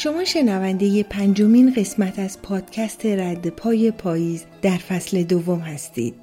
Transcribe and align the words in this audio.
شما 0.00 0.24
شنونده 0.24 1.02
پنجمین 1.02 1.72
قسمت 1.74 2.18
از 2.18 2.42
پادکست 2.42 3.06
رد 3.06 3.48
پای 3.48 3.90
پاییز 3.90 4.44
در 4.62 4.76
فصل 4.76 5.22
دوم 5.22 5.58
هستید 5.58 6.14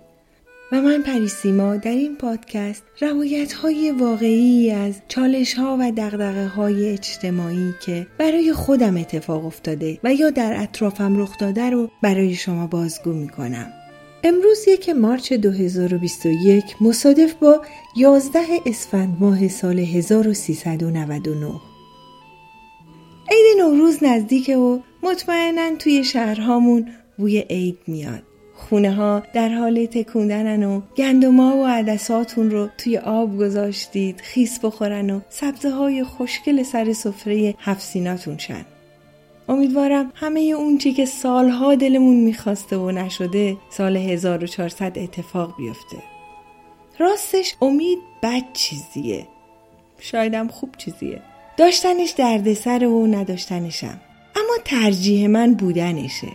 و 0.72 0.82
من 0.82 1.02
پریسیما 1.02 1.76
در 1.76 1.92
این 1.92 2.16
پادکست 2.16 2.84
روایت 3.02 3.54
های 3.54 3.92
واقعی 3.92 4.72
از 4.72 4.94
چالش 5.08 5.54
ها 5.54 5.78
و 5.80 5.92
دقدقه 5.92 6.48
های 6.48 6.90
اجتماعی 6.90 7.74
که 7.86 8.08
برای 8.18 8.54
خودم 8.54 8.98
اتفاق 8.98 9.46
افتاده 9.46 10.00
و 10.04 10.14
یا 10.14 10.30
در 10.30 10.62
اطرافم 10.64 11.22
رخ 11.22 11.38
داده 11.38 11.70
رو 11.70 11.90
برای 12.02 12.36
شما 12.36 12.68
بازگو 12.68 13.14
می 13.14 13.30
کنم. 13.30 13.74
امروز 14.24 14.68
یک 14.68 14.90
مارچ 14.90 15.34
2021 15.34 16.64
مصادف 16.82 17.34
با 17.34 17.62
11 17.98 18.40
اسفند 18.66 19.18
ماه 19.20 19.48
سال 19.48 19.80
1399 19.80 21.46
عید 21.48 21.75
نوروز 23.60 24.04
نزدیکه 24.04 24.58
و 24.58 24.80
مطمئنا 25.04 25.76
توی 25.76 26.04
شهرهامون 26.04 26.92
بوی 27.18 27.40
عید 27.40 27.78
میاد. 27.88 28.24
خونه 28.56 28.94
ها 28.94 29.24
در 29.34 29.50
حال 29.50 29.86
تکوندنن 29.86 30.64
و 30.64 30.82
گندما 30.98 31.58
و 31.58 31.66
عدساتون 31.66 32.52
رو 32.52 32.70
توی 32.78 32.98
آب 32.98 33.38
گذاشتید 33.38 34.22
خیس 34.22 34.60
بخورن 34.60 35.10
و 35.10 35.20
سبزه 35.30 35.70
های 35.70 36.04
خوشگل 36.04 36.64
سر 36.64 36.94
سفره 36.94 37.56
هفسیناتون 37.60 38.38
شن. 38.38 38.66
امیدوارم 39.50 40.12
همه 40.16 40.40
اون 40.40 40.78
چی 40.78 40.94
که 40.94 41.06
سالها 41.06 41.76
دلمون 41.76 42.16
می‌خواسته 42.16 42.78
و 42.78 42.92
نشده 42.92 43.58
سال 43.70 43.98
1400 43.98 45.00
اتفاق 45.00 45.58
بیفته. 45.58 45.98
راستش 47.00 47.56
امید 47.62 48.00
بد 48.24 48.44
چیزیه. 48.54 49.28
شایدم 50.00 50.48
خوب 50.48 50.70
چیزیه. 50.78 51.22
داشتنش 51.58 52.10
دردسر 52.10 52.86
و 52.86 53.08
نداشتنشم. 53.08 54.00
اما 54.36 54.54
ترجیح 54.66 55.28
من 55.28 55.54
بودنشه. 55.54 56.32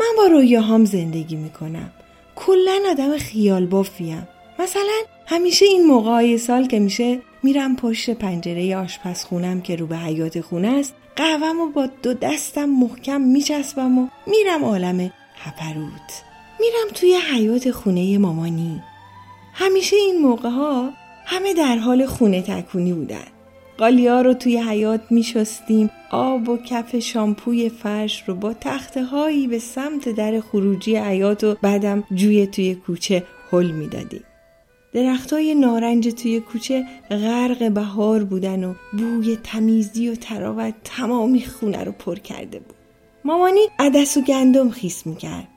من 0.00 0.06
با 0.16 0.26
رویاهام 0.26 0.84
زندگی 0.84 1.36
می‌کنم. 1.36 1.90
کلا 2.36 2.80
آدم 2.90 3.16
خیال 3.16 3.66
بافیم. 3.66 4.28
مثلا 4.58 5.02
همیشه 5.26 5.64
این 5.64 5.86
موقع 5.86 6.36
سال 6.36 6.66
که 6.66 6.78
میشه 6.78 7.18
میرم 7.42 7.76
پشت 7.76 8.10
پنجره 8.10 8.76
آشپزخونم 8.76 9.60
که 9.60 9.76
رو 9.76 9.86
به 9.86 9.96
حیات 9.96 10.40
خونه 10.40 10.68
است 10.68 10.94
قهوم 11.16 11.60
و 11.60 11.66
با 11.66 11.88
دو 12.02 12.14
دستم 12.14 12.64
محکم 12.64 13.20
میچسبم 13.20 13.98
و 13.98 14.08
میرم 14.26 14.64
عالم 14.64 15.10
هپروت. 15.36 16.22
میرم 16.60 16.94
توی 16.94 17.18
حیات 17.34 17.70
خونه 17.70 18.18
مامانی. 18.18 18.82
همیشه 19.54 19.96
این 19.96 20.22
موقع 20.22 20.48
ها 20.48 20.90
همه 21.26 21.54
در 21.54 21.76
حال 21.76 22.06
خونه 22.06 22.42
تکونی 22.42 22.92
بودن. 22.92 23.26
قالیا 23.80 24.20
رو 24.20 24.34
توی 24.34 24.58
حیات 24.58 25.00
می 25.10 25.22
شستیم 25.22 25.90
آب 26.10 26.48
و 26.48 26.56
کف 26.56 26.98
شامپوی 26.98 27.68
فرش 27.68 28.22
رو 28.26 28.34
با 28.34 28.52
تخته 28.52 29.04
هایی 29.04 29.46
به 29.46 29.58
سمت 29.58 30.08
در 30.08 30.40
خروجی 30.40 30.96
حیات 30.96 31.44
و 31.44 31.56
بعدم 31.62 32.04
جوی 32.14 32.46
توی 32.46 32.74
کوچه 32.74 33.24
حل 33.50 33.70
می 33.70 33.88
دادیم. 33.88 34.24
درخت 34.92 35.32
های 35.32 35.54
نارنج 35.54 36.08
توی 36.08 36.40
کوچه 36.40 36.86
غرق 37.10 37.68
بهار 37.68 38.24
بودن 38.24 38.64
و 38.64 38.74
بوی 38.92 39.38
تمیزی 39.44 40.08
و 40.08 40.14
تراوت 40.14 40.74
تمامی 40.84 41.44
خونه 41.44 41.84
رو 41.84 41.92
پر 41.92 42.16
کرده 42.16 42.58
بود. 42.58 42.76
مامانی 43.24 43.68
عدس 43.78 44.16
و 44.16 44.20
گندم 44.20 44.70
خیس 44.70 45.06
می‌کرد. 45.06 45.48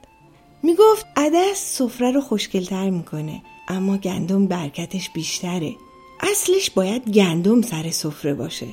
می‌گفت 0.64 1.06
عدس 1.16 1.78
سفره 1.78 2.12
رو 2.12 2.22
خوشگلتر 2.22 2.90
می‌کنه 2.90 3.42
اما 3.68 3.98
گندم 3.98 4.48
برکتش 4.48 5.10
بیشتره. 5.10 5.72
اصلش 6.32 6.70
باید 6.70 7.10
گندم 7.10 7.62
سر 7.62 7.90
سفره 7.92 8.34
باشه. 8.34 8.68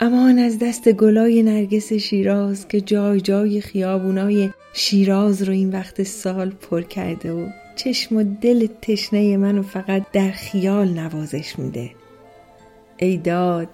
امان 0.00 0.38
از 0.38 0.58
دست 0.58 0.92
گلای 0.92 1.42
نرگس 1.42 1.92
شیراز 1.92 2.68
که 2.68 2.80
جای 2.80 3.20
جای 3.20 3.60
خیابونای 3.60 4.50
شیراز 4.72 5.42
رو 5.42 5.52
این 5.52 5.70
وقت 5.70 6.02
سال 6.02 6.50
پر 6.50 6.82
کرده 6.82 7.32
و 7.32 7.46
چشم 7.76 8.16
و 8.16 8.24
دل 8.40 8.66
تشنه 8.82 9.36
منو 9.36 9.62
فقط 9.62 10.02
در 10.12 10.30
خیال 10.30 10.88
نوازش 10.88 11.58
میده. 11.58 11.90
ای 12.96 13.16
داد 13.16 13.68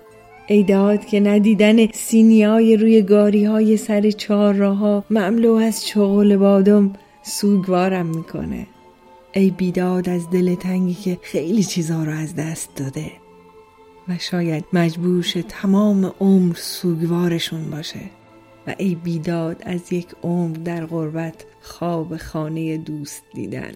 ای 0.47 0.63
داد 0.63 1.07
که 1.07 1.21
ندیدن 1.21 1.87
سینیای 1.87 2.77
روی 2.77 3.03
گاری 3.03 3.45
های 3.45 3.77
سر 3.77 4.11
چهار 4.11 4.55
راه 4.55 5.05
مملو 5.11 5.55
از 5.55 5.87
چغل 5.87 6.37
بادم 6.37 6.93
سوگوارم 7.23 8.07
می‌کنه. 8.07 8.67
ای 9.37 9.50
بیداد 9.50 10.09
از 10.09 10.31
دل 10.31 10.55
تنگی 10.55 10.95
که 10.95 11.19
خیلی 11.22 11.65
چیزها 11.65 12.05
رو 12.05 12.12
از 12.12 12.34
دست 12.34 12.77
داده. 12.77 13.12
و 14.09 14.19
شاید 14.19 14.65
مجبورش 14.72 15.37
تمام 15.49 16.12
عمر 16.21 16.55
سوگوارشون 16.55 17.71
باشه. 17.71 18.00
و 18.67 18.75
ای 18.78 18.95
بیداد 18.95 19.62
از 19.67 19.93
یک 19.93 20.06
عمر 20.22 20.56
در 20.56 20.87
غربت 20.87 21.45
خواب 21.62 22.17
خانه 22.17 22.77
دوست 22.77 23.22
دیدن. 23.34 23.72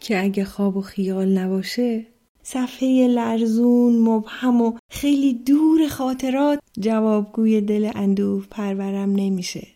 که 0.00 0.22
اگه 0.24 0.44
خواب 0.44 0.76
و 0.76 0.80
خیال 0.80 1.38
نباشه 1.38 2.06
صفحه 2.42 3.08
لرزون 3.08 3.98
مبهم 3.98 4.62
و 4.62 4.72
خیلی 4.90 5.34
دور 5.34 5.88
خاطرات 5.88 6.58
جوابگوی 6.80 7.60
دل 7.60 7.90
اندوه 7.94 8.44
پرورم 8.50 9.12
نمیشه. 9.12 9.66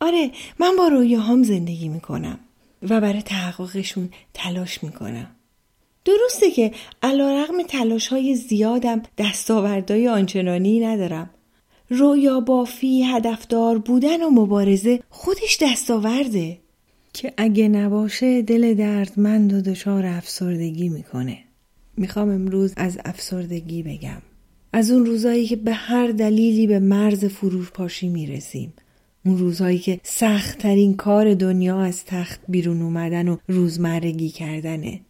آره 0.00 0.30
من 0.58 0.76
با 0.78 0.88
رویاهام 0.88 1.42
زندگی 1.42 1.88
می‌کنم. 1.88 2.38
و 2.90 3.00
برای 3.00 3.22
تحققشون 3.22 4.08
تلاش 4.34 4.84
می‌کنم. 4.84 5.26
درسته 6.04 6.50
که 6.50 6.72
علا 7.02 7.42
رقم 7.42 7.62
تلاش 7.62 8.08
های 8.08 8.34
زیادم 8.34 9.02
دستاوردهای 9.18 10.08
آنچنانی 10.08 10.80
ندارم. 10.80 11.30
رویا 11.90 12.40
بافی 12.40 13.02
هدفدار 13.02 13.78
بودن 13.78 14.22
و 14.22 14.30
مبارزه 14.30 15.00
خودش 15.10 15.58
دستاورده. 15.62 16.58
که 17.12 17.32
اگه 17.36 17.68
نباشه 17.68 18.42
دل 18.42 18.74
دردمند 18.74 19.52
و 19.52 19.60
دچار 19.60 20.06
افسردگی 20.06 20.88
می‌کنه. 20.88 21.38
می‌خوام 21.96 22.28
امروز 22.28 22.72
از 22.76 22.98
افسردگی 23.04 23.82
بگم. 23.82 24.22
از 24.72 24.90
اون 24.90 25.06
روزایی 25.06 25.46
که 25.46 25.56
به 25.56 25.72
هر 25.72 26.06
دلیلی 26.06 26.66
به 26.66 26.78
مرز 26.78 27.24
فروپاشی 27.24 28.08
می‌رسیم. 28.08 28.72
اون 29.26 29.38
روزهایی 29.38 29.78
که 29.78 30.00
سختترین 30.02 30.96
کار 30.96 31.34
دنیا 31.34 31.80
از 31.80 32.04
تخت 32.04 32.40
بیرون 32.48 32.82
اومدن 32.82 33.28
و 33.28 33.36
روزمرگی 33.48 34.28
کردنه. 34.28 35.00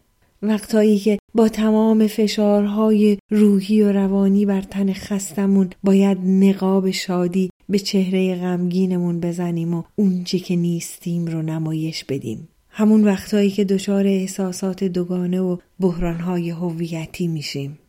وقتهایی 0.41 0.99
که 0.99 1.17
با 1.33 1.49
تمام 1.49 2.07
فشارهای 2.07 3.17
روحی 3.31 3.81
و 3.81 3.91
روانی 3.91 4.45
بر 4.45 4.61
تن 4.61 4.93
خستمون 4.93 5.69
باید 5.83 6.17
نقاب 6.25 6.91
شادی 6.91 7.49
به 7.69 7.79
چهره 7.79 8.35
غمگینمون 8.35 9.19
بزنیم 9.19 9.73
و 9.73 9.83
اونچه 9.95 10.39
که 10.39 10.55
نیستیم 10.55 11.25
رو 11.25 11.41
نمایش 11.41 12.03
بدیم. 12.03 12.47
همون 12.69 13.03
وقتهایی 13.03 13.51
که 13.51 13.63
دچار 13.63 14.07
احساسات 14.07 14.83
دوگانه 14.83 15.41
و 15.41 15.57
بحرانهای 15.79 16.49
هویتی 16.49 17.27
میشیم. 17.27 17.79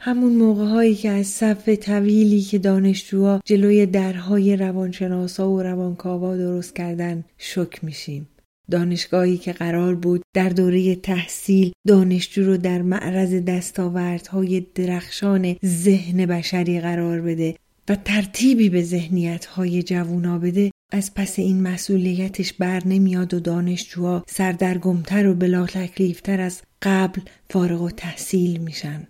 همون 0.00 0.32
موقع 0.32 0.64
هایی 0.64 0.94
که 0.94 1.10
از 1.10 1.26
صف 1.26 1.68
طویلی 1.68 2.40
که 2.40 2.58
دانشجوها 2.58 3.40
جلوی 3.44 3.86
درهای 3.86 4.56
روانشناسا 4.56 5.50
و 5.50 5.62
روانکاوا 5.62 6.36
درست 6.36 6.76
کردن 6.76 7.24
شک 7.38 7.84
میشیم. 7.84 8.28
دانشگاهی 8.70 9.38
که 9.38 9.52
قرار 9.52 9.94
بود 9.94 10.22
در 10.34 10.48
دوره 10.48 10.94
تحصیل 10.94 11.72
دانشجو 11.86 12.44
رو 12.44 12.56
در 12.56 12.82
معرض 12.82 13.34
دستاوردهای 13.34 14.66
درخشان 14.74 15.56
ذهن 15.64 16.26
بشری 16.26 16.80
قرار 16.80 17.20
بده 17.20 17.54
و 17.88 17.96
ترتیبی 17.96 18.68
به 18.68 18.82
ذهنیتهای 18.82 19.82
جوونا 19.82 20.38
بده 20.38 20.70
از 20.92 21.14
پس 21.14 21.38
این 21.38 21.62
مسئولیتش 21.62 22.52
بر 22.52 22.82
نمیاد 22.86 23.34
و 23.34 23.40
دانشجوها 23.40 24.24
سردرگمتر 24.28 25.26
و 25.26 25.34
بلا 25.34 25.66
تکلیفتر 25.66 26.40
از 26.40 26.62
قبل 26.82 27.20
فارغ 27.50 27.82
و 27.82 27.90
تحصیل 27.90 28.60
میشن. 28.60 29.06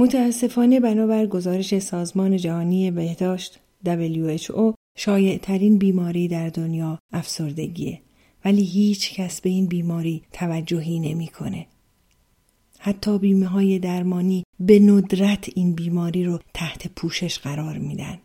متاسفانه 0.00 0.80
بنابر 0.80 1.26
گزارش 1.26 1.78
سازمان 1.78 2.36
جهانی 2.36 2.90
بهداشت 2.90 3.60
WHO 3.84 4.74
شایع 4.96 5.38
ترین 5.38 5.78
بیماری 5.78 6.28
در 6.28 6.48
دنیا 6.48 6.98
افسردگیه 7.12 8.00
ولی 8.44 8.62
هیچ 8.62 9.14
کس 9.14 9.40
به 9.40 9.50
این 9.50 9.66
بیماری 9.66 10.22
توجهی 10.32 10.98
نمی‌کنه. 11.00 11.66
حتی 12.78 13.18
بیمه 13.18 13.46
های 13.46 13.78
درمانی 13.78 14.44
به 14.60 14.78
ندرت 14.78 15.50
این 15.54 15.74
بیماری 15.74 16.24
رو 16.24 16.38
تحت 16.54 16.88
پوشش 16.88 17.38
قرار 17.38 17.78
میدن. 17.78 18.18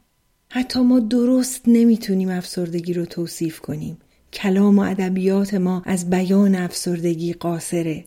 حتی 0.49 0.79
ما 0.79 0.99
درست 0.99 1.61
نمی‌تونیم 1.67 2.29
افسردگی 2.29 2.93
رو 2.93 3.05
توصیف 3.05 3.59
کنیم. 3.59 3.97
کلام 4.33 4.79
و 4.79 4.81
ادبیات 4.81 5.53
ما 5.53 5.81
از 5.85 6.09
بیان 6.09 6.55
افسردگی 6.55 7.33
قاصره. 7.33 8.05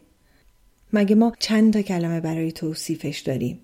مگه 0.92 1.14
ما 1.14 1.32
چند 1.38 1.72
تا 1.72 1.82
کلمه 1.82 2.20
برای 2.20 2.52
توصیفش 2.52 3.18
داریم؟ 3.18 3.60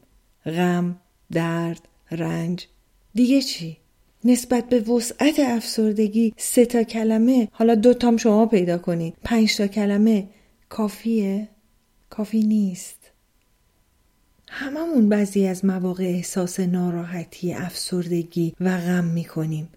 غم 0.46 0.96
درد 1.32 1.88
رنج. 2.10 2.66
دیگه 3.14 3.42
چی؟ 3.42 3.76
نسبت 4.24 4.68
به 4.68 4.80
وسعت 4.80 5.38
افسردگی 5.38 6.34
سه 6.36 6.66
تا 6.66 6.82
کلمه 6.82 7.48
حالا 7.52 7.74
دو 7.74 7.94
تام 7.94 8.16
شما 8.16 8.46
پیدا 8.46 8.78
کنید 8.78 9.14
پنج 9.24 9.56
تا 9.56 9.66
کلمه 9.66 10.28
کافیه؟ 10.68 11.48
کافی 12.10 12.42
نیست. 12.42 13.10
هممون 14.48 15.08
بعضی 15.08 15.46
از 15.46 15.64
مواقع 15.64 16.04
احساس 16.04 16.60
ناراحتی، 16.60 17.52
افسردگی 17.52 18.54
و 18.60 18.78
غم 18.78 19.04
می‌کنیم. 19.04 19.68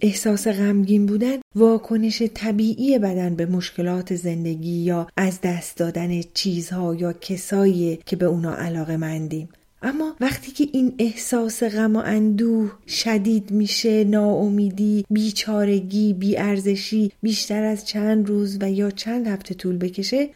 احساس 0.00 0.48
غمگین 0.48 1.06
بودن 1.06 1.36
واکنش 1.54 2.22
طبیعی 2.34 2.98
بدن 2.98 3.34
به 3.34 3.46
مشکلات 3.46 4.14
زندگی 4.16 4.76
یا 4.76 5.08
از 5.16 5.40
دست 5.40 5.76
دادن 5.76 6.20
چیزها 6.34 6.94
یا 6.94 7.12
کسایی 7.12 7.98
که 8.06 8.16
به 8.16 8.26
اونا 8.26 8.56
علاقه 8.56 8.96
مندیم. 8.96 9.48
اما 9.82 10.16
وقتی 10.20 10.52
که 10.52 10.68
این 10.72 10.94
احساس 10.98 11.62
غم 11.62 11.96
و 11.96 11.98
اندوه 11.98 12.72
شدید 12.86 13.50
میشه 13.50 14.04
ناامیدی 14.04 15.04
بیچارگی 15.10 16.14
بیارزشی 16.14 17.12
بیشتر 17.22 17.62
از 17.62 17.86
چند 17.86 18.28
روز 18.28 18.58
و 18.60 18.70
یا 18.70 18.90
چند 18.90 19.26
هفته 19.26 19.54
طول 19.54 19.78
بکشه 19.78 20.28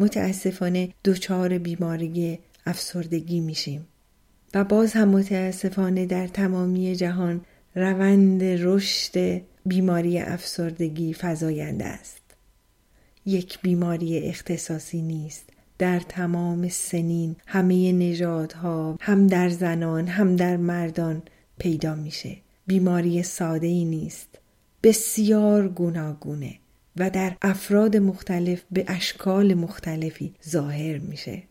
متاسفانه 0.00 0.88
دچار 1.04 1.58
بیماری 1.58 2.38
افسردگی 2.66 3.40
میشیم 3.40 3.86
و 4.54 4.64
باز 4.64 4.92
هم 4.92 5.08
متاسفانه 5.08 6.06
در 6.06 6.26
تمامی 6.26 6.96
جهان 6.96 7.40
روند 7.74 8.44
رشد 8.44 9.42
بیماری 9.66 10.18
افسردگی 10.18 11.14
فزاینده 11.14 11.84
است. 11.84 12.22
یک 13.26 13.58
بیماری 13.62 14.18
اختصاصی 14.18 15.02
نیست. 15.02 15.48
در 15.78 16.00
تمام 16.00 16.68
سنین 16.68 17.36
همه 17.46 17.92
نژادها 17.92 18.98
هم 19.00 19.26
در 19.26 19.48
زنان 19.48 20.06
هم 20.06 20.36
در 20.36 20.56
مردان 20.56 21.22
پیدا 21.58 21.94
میشه. 21.94 22.36
بیماری 22.66 23.22
ساده 23.22 23.66
ای 23.66 23.84
نیست. 23.84 24.28
بسیار 24.82 25.68
گوناگونه 25.68 26.54
و 26.96 27.10
در 27.10 27.36
افراد 27.42 27.96
مختلف 27.96 28.62
به 28.70 28.84
اشکال 28.88 29.54
مختلفی 29.54 30.34
ظاهر 30.48 30.98
میشه. 30.98 31.42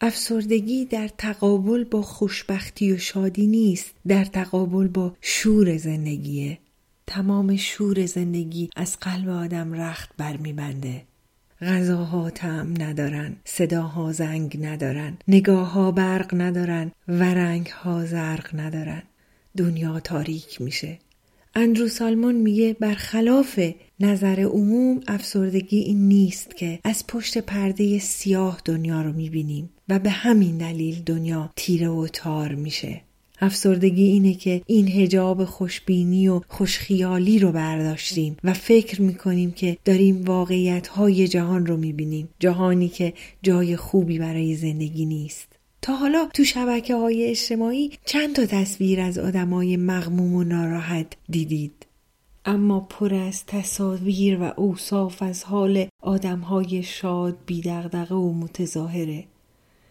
افسردگی 0.00 0.84
در 0.84 1.08
تقابل 1.08 1.84
با 1.84 2.02
خوشبختی 2.02 2.92
و 2.92 2.98
شادی 2.98 3.46
نیست 3.46 3.94
در 4.06 4.24
تقابل 4.24 4.88
با 4.88 5.16
شور 5.20 5.76
زندگیه. 5.76 6.58
تمام 7.06 7.56
شور 7.56 8.06
زندگی 8.06 8.70
از 8.76 8.96
قلب 9.00 9.28
آدم 9.28 9.72
رخت 9.72 10.10
برمیبنده. 10.16 11.02
غذاها 11.62 12.30
طعم 12.30 12.82
ندارن 12.82 13.36
صداها 13.44 14.12
زنگ 14.12 14.58
ندارن 14.62 15.18
نگاهها 15.28 15.92
برق 15.92 16.34
ندارن 16.34 16.92
و 17.08 17.22
رنگها 17.22 18.04
زرق 18.04 18.50
ندارن. 18.54 19.02
دنیا 19.56 20.00
تاریک 20.00 20.60
میشه. 20.60 20.98
اندرو 21.54 21.88
سالمون 21.88 22.34
میگه 22.34 22.76
برخلاف 22.80 23.60
نظر 24.00 24.40
عموم 24.40 25.00
افسردگی 25.08 25.78
این 25.78 26.08
نیست 26.08 26.56
که 26.56 26.78
از 26.84 27.06
پشت 27.06 27.38
پرده 27.38 27.98
سیاه 27.98 28.60
دنیا 28.64 29.02
رو 29.02 29.12
می‌بینیم. 29.12 29.70
و 29.88 29.98
به 29.98 30.10
همین 30.10 30.58
دلیل 30.58 31.02
دنیا 31.02 31.50
تیره 31.56 31.88
و 31.88 32.06
تار 32.06 32.54
میشه. 32.54 33.00
افسردگی 33.40 34.04
اینه 34.04 34.34
که 34.34 34.62
این 34.66 34.88
هجاب 34.88 35.44
خوشبینی 35.44 36.28
و 36.28 36.40
خوشخیالی 36.48 37.38
رو 37.38 37.52
برداشتیم 37.52 38.36
و 38.44 38.52
فکر 38.52 39.02
می‌کنیم 39.02 39.52
که 39.52 39.76
داریم 39.84 40.24
واقعیت 40.24 40.88
های 40.88 41.28
جهان 41.28 41.66
رو 41.66 41.76
می‌بینیم 41.76 42.28
جهانی 42.38 42.88
که 42.88 43.12
جای 43.42 43.76
خوبی 43.76 44.18
برای 44.18 44.54
زندگی 44.54 45.06
نیست. 45.06 45.48
تا 45.82 45.96
حالا 45.96 46.28
تو 46.34 46.44
شبکه 46.44 46.94
های 46.94 47.26
اجتماعی 47.26 47.90
چند 48.04 48.36
تا 48.36 48.46
تصویر 48.46 49.00
از 49.00 49.18
آدمای 49.18 49.76
مغموم 49.76 50.34
و 50.34 50.44
ناراحت 50.44 51.06
دیدید؟ 51.28 51.86
اما 52.44 52.80
پر 52.80 53.14
از 53.14 53.46
تصاویر 53.46 54.42
و 54.42 54.52
اوصاف 54.56 55.22
از 55.22 55.44
حال 55.44 55.86
آدمهای 56.02 56.82
شاد 56.82 57.36
بیدغدغه 57.46 58.14
و 58.14 58.32
متظاهره. 58.32 59.24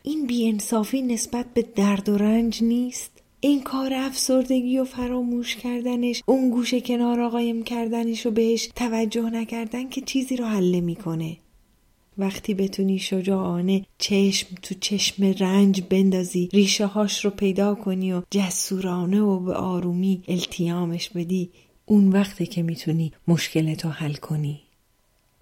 این 0.08 0.28
بیانصافی 0.28 1.02
نسبت 1.02 1.46
به 1.54 1.62
درد 1.76 2.10
و 2.10 2.18
رنج 2.18 2.64
نیست؟ 2.64 3.12
این 3.40 3.64
کار 3.64 3.94
افسردگی 3.94 4.80
و 4.80 4.84
فراموش 4.84 5.56
کردنش 5.56 6.22
اون 6.26 6.50
گوشه 6.50 6.82
کنار 6.82 7.30
قایم 7.30 7.64
کردنش 7.64 8.26
و 8.26 8.32
بهش 8.32 8.70
توجه 8.76 9.30
نکردن 9.30 9.90
که 9.90 10.02
چیزی 10.02 10.36
رو 10.36 10.46
حل 10.46 10.80
می‌کنه 10.80 11.38
وقتی 12.18 12.54
بتونی 12.54 13.00
شجاعانه 13.00 13.86
چشم 13.98 14.48
تو 14.62 14.76
چشم 14.80 15.24
رنج 15.40 15.82
بندازی 15.90 16.50
ریشه 16.54 16.86
هاش 16.86 17.26
رو 17.26 17.32
پیدا 17.32 17.76
کنی 17.76 18.14
و 18.14 18.22
جسورانه 18.32 19.22
و 19.22 19.40
به 19.40 19.54
آرومی 19.54 20.24
التیامش 20.28 21.10
بدی 21.10 21.50
اون 21.86 22.10
وقتی 22.10 22.46
که 22.46 22.64
می‌تونی 22.64 23.12
مشکلتو 23.28 23.90
حل 23.90 24.14
کنی. 24.14 24.60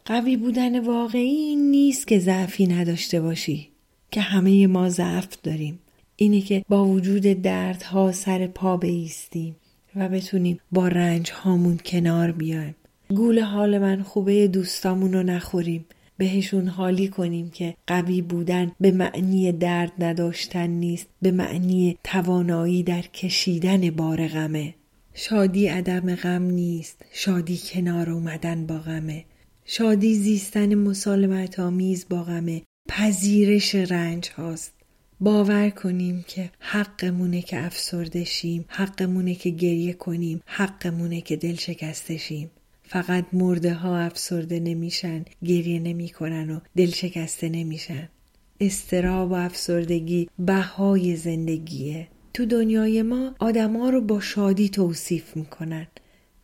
قوی 0.06 0.38
بودن 0.38 0.86
واقعی 0.86 1.56
نیست 1.56 2.08
که 2.08 2.20
ضعفی 2.20 2.68
نداشته 2.68 3.22
باشی. 3.22 3.75
که 4.12 4.22
همه 4.22 4.68
ما 4.68 4.90
ضعف 4.90 5.38
داریم. 5.44 5.80
اینه 6.16 6.42
که 6.42 6.64
با 6.70 6.86
وجود 6.86 7.42
دردها 7.42 8.12
سر 8.12 8.48
پا 8.48 8.78
بیستیم 8.78 9.56
و 9.96 10.10
بتونیم 10.10 10.60
با 10.72 10.88
رنج 10.88 11.32
هامون 11.32 11.80
کنار 11.86 12.32
بیایم. 12.32 12.76
گول 13.10 13.40
حال 13.40 13.78
من 13.78 14.04
خوبه 14.04 14.48
دوستامون 14.48 15.14
رو 15.14 15.24
نخوریم. 15.24 15.86
بهشون 16.18 16.68
حالی 16.68 17.08
کنیم 17.08 17.50
که 17.50 17.76
قوی 17.88 18.22
بودن 18.22 18.72
به 18.80 18.92
معنی 18.92 19.52
درد 19.52 19.92
نداشتن 20.00 20.68
نیست 20.68 21.08
به 21.22 21.32
معنی 21.32 21.98
توانایی 22.04 22.84
در 22.84 23.02
کشیدن 23.02 23.90
بار 23.90 24.28
غمه. 24.28 24.74
شادی 25.14 25.68
عدم 25.68 26.16
غم 26.16 26.44
نیست 26.44 27.06
شادی 27.14 27.60
کنار 27.64 28.10
اومدن 28.10 28.66
با 28.66 28.78
غمه. 28.78 29.26
شادی 29.66 30.16
زیستن 30.16 30.76
مسالمت 30.76 31.60
آمیز 31.60 32.06
با 32.10 32.24
غمه. 32.24 32.62
پذیرش 32.88 33.76
رنج 33.76 34.30
هاست. 34.38 34.74
باور 35.20 35.70
کنیم 35.70 36.26
که 36.28 36.52
حقمونه 36.60 37.42
که 37.42 37.66
افسرده 37.66 38.24
شیم 38.24 38.66
حقمونه 38.68 39.36
که 39.36 39.50
گریه 39.50 39.94
کنیم 39.94 40.42
حقمونه 40.46 41.22
که 41.22 41.36
دل 41.36 41.56
شکسته 41.56 42.18
شیم. 42.18 42.52
فقط 42.84 43.26
مرده 43.34 43.74
ها 43.74 43.98
افسرده 43.98 44.60
نمیشن 44.60 45.26
گریه 45.44 45.80
نمی‌کنن 45.80 46.50
و 46.50 46.60
دل 46.78 46.90
شکسته 46.90 47.50
نمیشن. 47.50 48.10
استراب 48.60 49.32
و 49.32 49.34
افسردگی 49.34 50.30
بهای 50.40 51.16
زندگیه. 51.16 52.08
تو 52.34 52.46
دنیای 52.46 53.02
ما 53.02 53.36
آدما 53.40 53.90
رو 53.90 54.02
با 54.02 54.20
شادی 54.20 54.70
توصیف 54.70 55.38
می‌کنن 55.38 55.88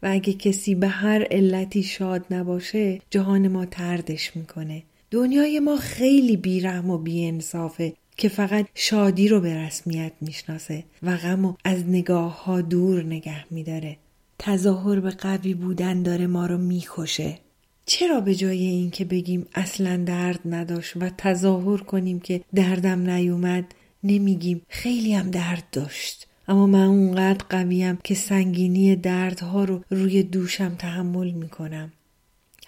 و 0.04 0.08
اگه 0.12 0.34
کسی 0.34 0.76
به 0.76 0.88
هر 0.88 1.24
علتی 1.24 1.84
شاد 1.84 2.26
نباشه 2.32 3.00
جهان 3.10 3.48
ما 3.48 3.66
تردش 3.66 4.36
می‌کنه. 4.36 4.84
دنیای 5.12 5.60
ما 5.60 5.78
خیلی 5.78 6.38
بیرحم 6.38 6.90
و 6.90 6.98
بیانصافه 6.98 7.94
که 8.18 8.30
فقط 8.30 8.66
شادی 8.76 9.28
رو 9.28 9.40
به 9.40 9.58
رسمیت 9.58 10.12
می‌شناسه 10.22 10.84
و 11.04 11.18
غم 11.18 11.46
و 11.46 11.54
از 11.64 11.90
نگاه 11.90 12.44
ها 12.44 12.62
دور 12.62 13.04
نگه 13.04 13.54
میداره. 13.54 13.98
تظاهر 14.40 15.00
به 15.00 15.10
قوی 15.10 15.54
بودن 15.54 16.04
داره 16.04 16.28
ما 16.28 16.46
رو 16.46 16.58
می‌کشه. 16.58 17.38
چرا 17.86 18.22
به 18.22 18.36
جای 18.36 18.66
اینکه 18.66 19.06
بگیم 19.06 19.46
اصلا 19.56 20.04
درد 20.06 20.40
نداشت 20.46 20.98
و 20.98 21.10
تظاهر 21.18 21.78
کنیم 21.78 22.20
که 22.20 22.42
دردم 22.56 23.10
نیومد 23.10 23.66
نمیگیم 24.04 24.62
خیلی 24.70 25.14
هم 25.14 25.32
درد 25.32 25.64
داشت. 25.72 26.28
اما 26.48 26.68
من 26.68 26.86
اونقدر 26.86 27.46
قویم 27.50 28.00
که 28.04 28.16
سنگینی 28.16 28.96
دردها 28.96 29.64
رو 29.64 29.84
روی 29.90 30.24
دوشم 30.24 30.76
تحمل 30.80 31.32
می‌کنم. 31.32 31.92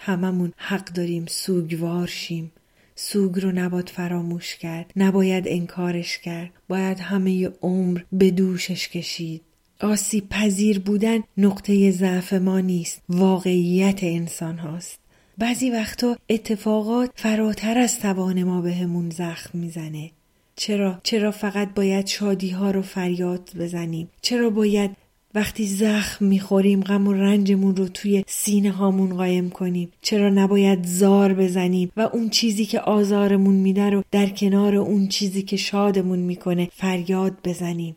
هممون 0.06 0.54
حق 0.58 0.86
داریم 0.86 1.26
سوگوار 1.26 2.08
شیم. 2.08 2.52
سوگ 2.96 3.40
رو 3.40 3.52
نباید 3.52 3.90
فراموش 3.90 4.56
کرد 4.56 4.92
نباید 4.96 5.44
انکارش 5.48 6.18
کرد. 6.18 6.50
باید 6.70 7.00
همه 7.00 7.52
عمر 7.62 8.02
به 8.12 8.32
دوشش 8.32 8.88
کشید. 8.88 9.42
آسیب 9.82 10.30
پذیر 10.30 10.80
بودن 10.80 11.20
نقطه 11.38 11.92
ضعف 11.92 12.34
ما 12.34 12.60
نیست 12.60 13.02
واقعیت 13.10 14.00
انسان 14.04 14.58
هاست. 14.58 15.00
بعضی 15.38 15.70
وقتا 15.70 16.18
اتفاقات 16.30 17.12
فراتر 17.16 17.78
از 17.78 18.00
توان 18.00 18.44
ما 18.44 18.62
بهمون 18.62 19.10
به 19.10 19.16
زخم 19.16 19.60
می‌زنه. 19.60 20.12
چرا؟ 20.56 21.00
چرا 21.04 21.32
فقط 21.32 21.74
باید 21.74 22.08
شادی 22.08 22.50
ها 22.50 22.72
رو 22.72 22.82
فریاد 22.82 23.50
بزنیم؟ 23.60 24.10
چرا 24.22 24.50
باید 24.50 24.92
وقتی 25.36 25.66
زخم 25.68 26.26
می‌خوریم 26.26 26.82
غم 26.82 27.08
و 27.08 27.14
رنجمون 27.14 27.76
رو 27.76 27.88
توی 27.88 28.24
سینه 28.28 28.72
هامون 28.72 29.16
قایم 29.16 29.50
کنیم. 29.50 29.90
چرا 30.02 30.30
نباید 30.30 30.86
زار 30.86 31.34
بزنیم 31.34 31.92
و 31.98 32.02
اون 32.02 32.30
چیزی 32.30 32.66
که 32.66 32.80
آزارمون 32.80 33.56
میده 33.56 33.90
رو 33.90 34.04
در 34.12 34.30
کنار 34.30 34.76
اون 34.76 35.08
چیزی 35.08 35.42
که 35.42 35.58
شادمون 35.58 36.20
می‌کنه 36.20 36.70
فریاد 36.74 37.34
بزنیم؟ 37.44 37.96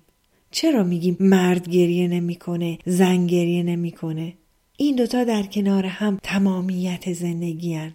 چرا 0.51 0.85
میگیم 0.85 1.17
مرد 1.21 1.69
گریه 1.69 2.09
نمی‌کنه 2.09 2.79
زن 2.87 3.27
گریه 3.27 3.63
نمی‌کنه؟ 3.63 4.33
این 4.77 4.97
دوتا 4.97 5.25
در 5.25 5.43
کنار 5.43 5.87
هم 5.87 6.19
تمامیت 6.23 7.13
زندگی 7.13 7.75
هن. 7.75 7.93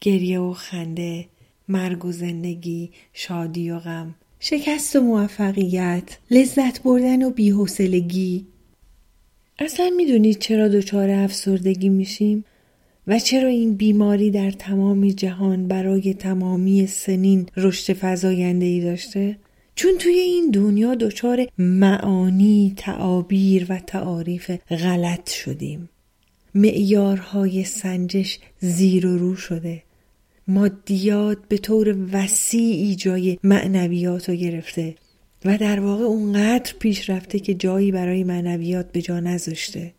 گریه 0.00 0.40
و 0.40 0.52
خنده 0.52 1.26
مرگ 1.68 2.04
و 2.04 2.12
زندگی 2.12 2.90
شادی 3.12 3.70
و 3.70 3.78
غم. 3.78 4.14
شکست 4.40 4.96
و 4.96 5.00
موفقیت 5.00 6.18
لذت 6.30 6.82
بردن 6.82 7.22
و 7.22 7.30
بیحوصلگی. 7.30 8.46
اصلا 9.58 9.90
می‌دونید 9.96 10.38
چرا 10.38 10.68
دچار 10.68 11.10
افسردگی 11.10 11.88
میشیم 11.88 12.44
و 13.06 13.18
چرا 13.18 13.48
این 13.48 13.74
بیماری 13.74 14.30
در 14.30 14.50
تمام 14.50 15.08
جهان 15.08 15.68
برای 15.68 16.14
تمامی 16.14 16.86
سنین 16.86 17.46
رشد 17.56 17.96
فزاینده 18.00 18.66
ای 18.66 18.80
داشته؟ 18.80 19.36
چون 19.74 19.98
توی 19.98 20.18
این 20.18 20.50
دنیا 20.50 20.94
دچار 20.94 21.46
معانی، 21.58 22.74
تعابیر 22.76 23.66
و 23.68 23.78
تعاریف 23.78 24.50
غلط 24.70 25.30
شدیم. 25.30 25.88
معیارهای 26.54 27.64
سنجش 27.64 28.38
زیر 28.60 29.06
و 29.06 29.18
رو 29.18 29.36
شده. 29.36 29.82
مادیات 30.48 31.38
به 31.48 31.58
طور 31.58 31.96
وسیعی 32.12 32.96
جای 32.96 33.38
معنویات 33.42 34.28
رو 34.28 34.34
گرفته 34.34 34.94
و 35.48 35.58
در 35.58 35.80
واقع 35.80 36.04
اونقدر 36.04 36.72
پیش 36.78 37.10
رفته 37.10 37.38
که 37.38 37.54
جایی 37.54 37.92
برای 37.92 38.24
معنویات 38.24 38.92
به 38.92 39.02
جا 39.02 39.20
نذاشته. 39.20 39.94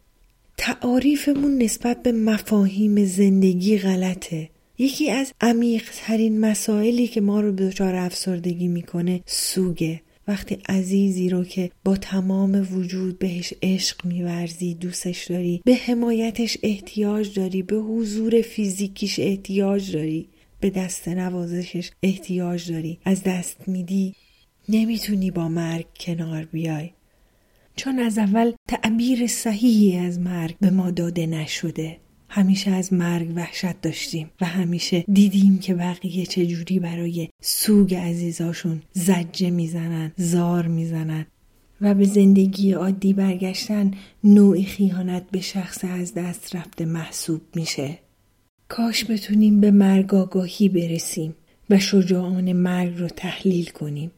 تعاریفمون 0.58 1.58
نسبت 1.58 2.04
به 2.04 2.12
مفاهیم 2.12 3.06
زندگی 3.06 3.78
غلطه. 3.78 4.50
یکی 4.78 5.12
از 5.12 5.34
عمیقترین 5.42 6.40
مسائلی 6.40 7.08
که 7.08 7.22
ما 7.22 7.42
رو 7.42 7.52
دچار 7.52 7.96
افسردگی 7.96 8.68
می‌کنه 8.68 9.22
سوگه. 9.26 10.02
وقتی 10.28 10.58
عزیزی 10.70 11.30
رو 11.30 11.44
که 11.44 11.72
با 11.84 11.98
تمام 11.98 12.68
وجود 12.72 13.20
بهش 13.20 13.54
عشق 13.62 14.06
میورزی 14.06 14.74
دوستش 14.74 15.26
داری 15.26 15.62
به 15.66 15.76
حمایتش 15.76 16.58
احتیاج 16.64 17.34
داری 17.34 17.64
به 17.64 17.76
حضور 17.76 18.42
فیزیکیش 18.42 19.20
احتیاج 19.20 19.92
داری 19.92 20.28
به 20.60 20.70
دست 20.70 21.08
نوازشش 21.08 21.92
احتیاج 22.04 22.72
داری 22.72 23.00
از 23.06 23.24
دست 23.24 23.58
میدی. 23.68 24.16
نمی‌تونی 24.70 25.32
با 25.32 25.50
مرگ 25.50 25.86
کنار 26.00 26.46
بیای. 26.46 26.90
چون 27.76 28.00
از 28.00 28.18
اول 28.18 28.52
تعبیر 28.68 29.28
صحیحی 29.28 29.98
از 29.98 30.20
مرگ 30.20 30.56
به 30.62 30.70
ما 30.70 30.92
داده 30.92 31.26
نشده. 31.26 31.98
همیشه 32.30 32.72
از 32.72 32.94
مرگ 32.94 33.34
وحشت 33.36 33.82
داشتیم 33.82 34.32
و 34.42 34.46
همیشه 34.46 35.06
دیدیم 35.14 35.60
که 35.60 35.74
بقیه 35.74 36.26
چجوری 36.26 36.80
برای 36.80 37.30
سوگ 37.42 37.96
عزیزاشون 37.96 38.82
زجه 38.94 39.50
می‌زنن 39.50 40.12
زار 40.18 40.68
می‌زنن. 40.68 41.26
و 41.82 41.94
به 41.94 42.06
زندگی 42.06 42.72
عادی 42.72 43.14
برگشتن 43.14 43.92
نوعی 44.24 44.64
خیانت 44.64 45.24
به 45.32 45.42
شخص 45.42 45.86
از 45.86 46.14
دست 46.14 46.56
رفته 46.56 46.86
محسوب 46.86 47.42
میشه. 47.56 48.00
کاش 48.68 49.06
بتونیم 49.06 49.62
به 49.62 49.72
مرگ 49.72 50.14
آگاهی 50.14 50.70
برسیم 50.70 51.36
و 51.70 51.80
شجاعان 51.80 52.54
مرگ 52.54 52.98
رو 52.98 53.08
تحلیل 53.08 53.66
کنیم. 53.66 54.12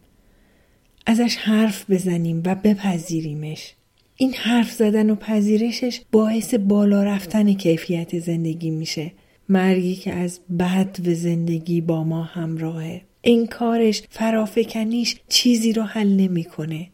ازش 1.06 1.36
حرف 1.36 1.92
بزنیم 1.92 2.42
و 2.46 2.56
بپذیریمش. 2.56 3.74
این 4.18 4.34
حرف 4.34 4.72
زدن 4.72 5.10
و 5.10 5.16
پذیرشش 5.16 6.02
باعث 6.12 6.54
بالا 6.54 7.04
رفتن 7.04 7.54
کیفیت 7.54 8.20
زندگی 8.20 8.70
میشه. 8.70 9.12
مرگی 9.50 9.96
که 9.96 10.14
از 10.14 10.40
بد 10.60 10.98
و 11.08 11.14
زندگی 11.14 11.82
با 11.82 12.04
ما 12.04 12.24
همراهه. 12.24 13.02
کارش 13.50 14.04
فرافکنیش 14.10 15.16
چیزی 15.30 15.74
رو 15.74 15.84
حل 15.84 16.08
نمی‌کنه. 16.08 16.88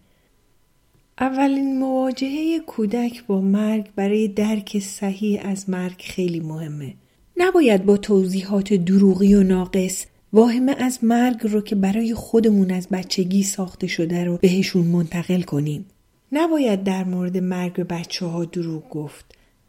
اولین 1.19 1.79
مواجهه 1.79 2.59
کودک 2.59 3.25
با 3.25 3.41
مرگ 3.41 3.87
برای 3.95 4.27
درک 4.27 4.79
صحیح 4.79 5.41
از 5.45 5.69
مرگ 5.69 6.01
خیلی 6.01 6.39
مهمه. 6.39 6.93
نباید 7.37 7.85
با 7.85 7.97
توضیحات 7.97 8.73
دروغی 8.73 9.33
و 9.35 9.43
ناقص 9.43 10.05
واهمه 10.33 10.75
از 10.79 10.99
مرگ 11.03 11.37
رو 11.43 11.61
که 11.61 11.75
برای 11.75 12.13
خودمون 12.13 12.71
از 12.71 12.87
بچگی 12.91 13.43
ساخته 13.43 13.87
شده 13.87 14.25
رو 14.25 14.37
بهشون 14.37 14.85
منتقل 14.85 15.41
کنیم. 15.41 15.85
نباید 16.31 16.83
در 16.83 17.03
مورد 17.03 17.37
مرگ 17.37 17.73
بچه 17.73 18.25
ها 18.25 18.45
دروغ 18.45 18.89
گفت. 18.89 19.25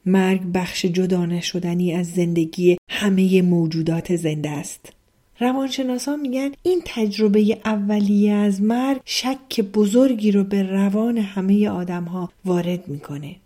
مرگ 0.06 0.42
بخش 0.54 0.86
جدا 0.86 1.26
نشدنی 1.26 1.94
از 1.94 2.06
زندگی 2.06 2.76
همه 2.90 3.42
موجودات 3.42 4.16
زنده 4.16 4.50
است. 4.50 4.92
روانشناسان 5.40 6.20
میگن 6.20 6.50
این 6.62 6.82
تجربه 6.84 7.58
اولیه 7.64 8.32
از 8.32 8.62
مرگ 8.62 9.00
شک 9.04 9.60
بزرگی 9.60 10.32
رو 10.32 10.44
به 10.44 10.62
روان 10.62 11.18
همه 11.18 11.68
آدم 11.68 12.04
ها 12.04 12.32
وارد 12.44 12.88
می‌کنه. 12.88 13.36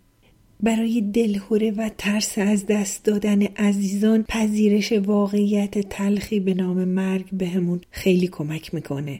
برای 0.63 1.01
دلهوره 1.01 1.71
و 1.71 1.89
ترس 1.97 2.37
از 2.37 2.65
دست 2.65 3.05
دادن 3.05 3.41
عزیزان 3.41 4.23
پذیرش 4.23 4.91
واقعیت 4.91 5.79
تلخی 5.79 6.39
به 6.39 6.53
نام 6.53 6.83
مرگ 6.83 7.29
بهمون 7.31 7.77
به 7.77 7.85
خیلی 7.91 8.27
کمک 8.27 8.73
می‌کنه. 8.73 9.19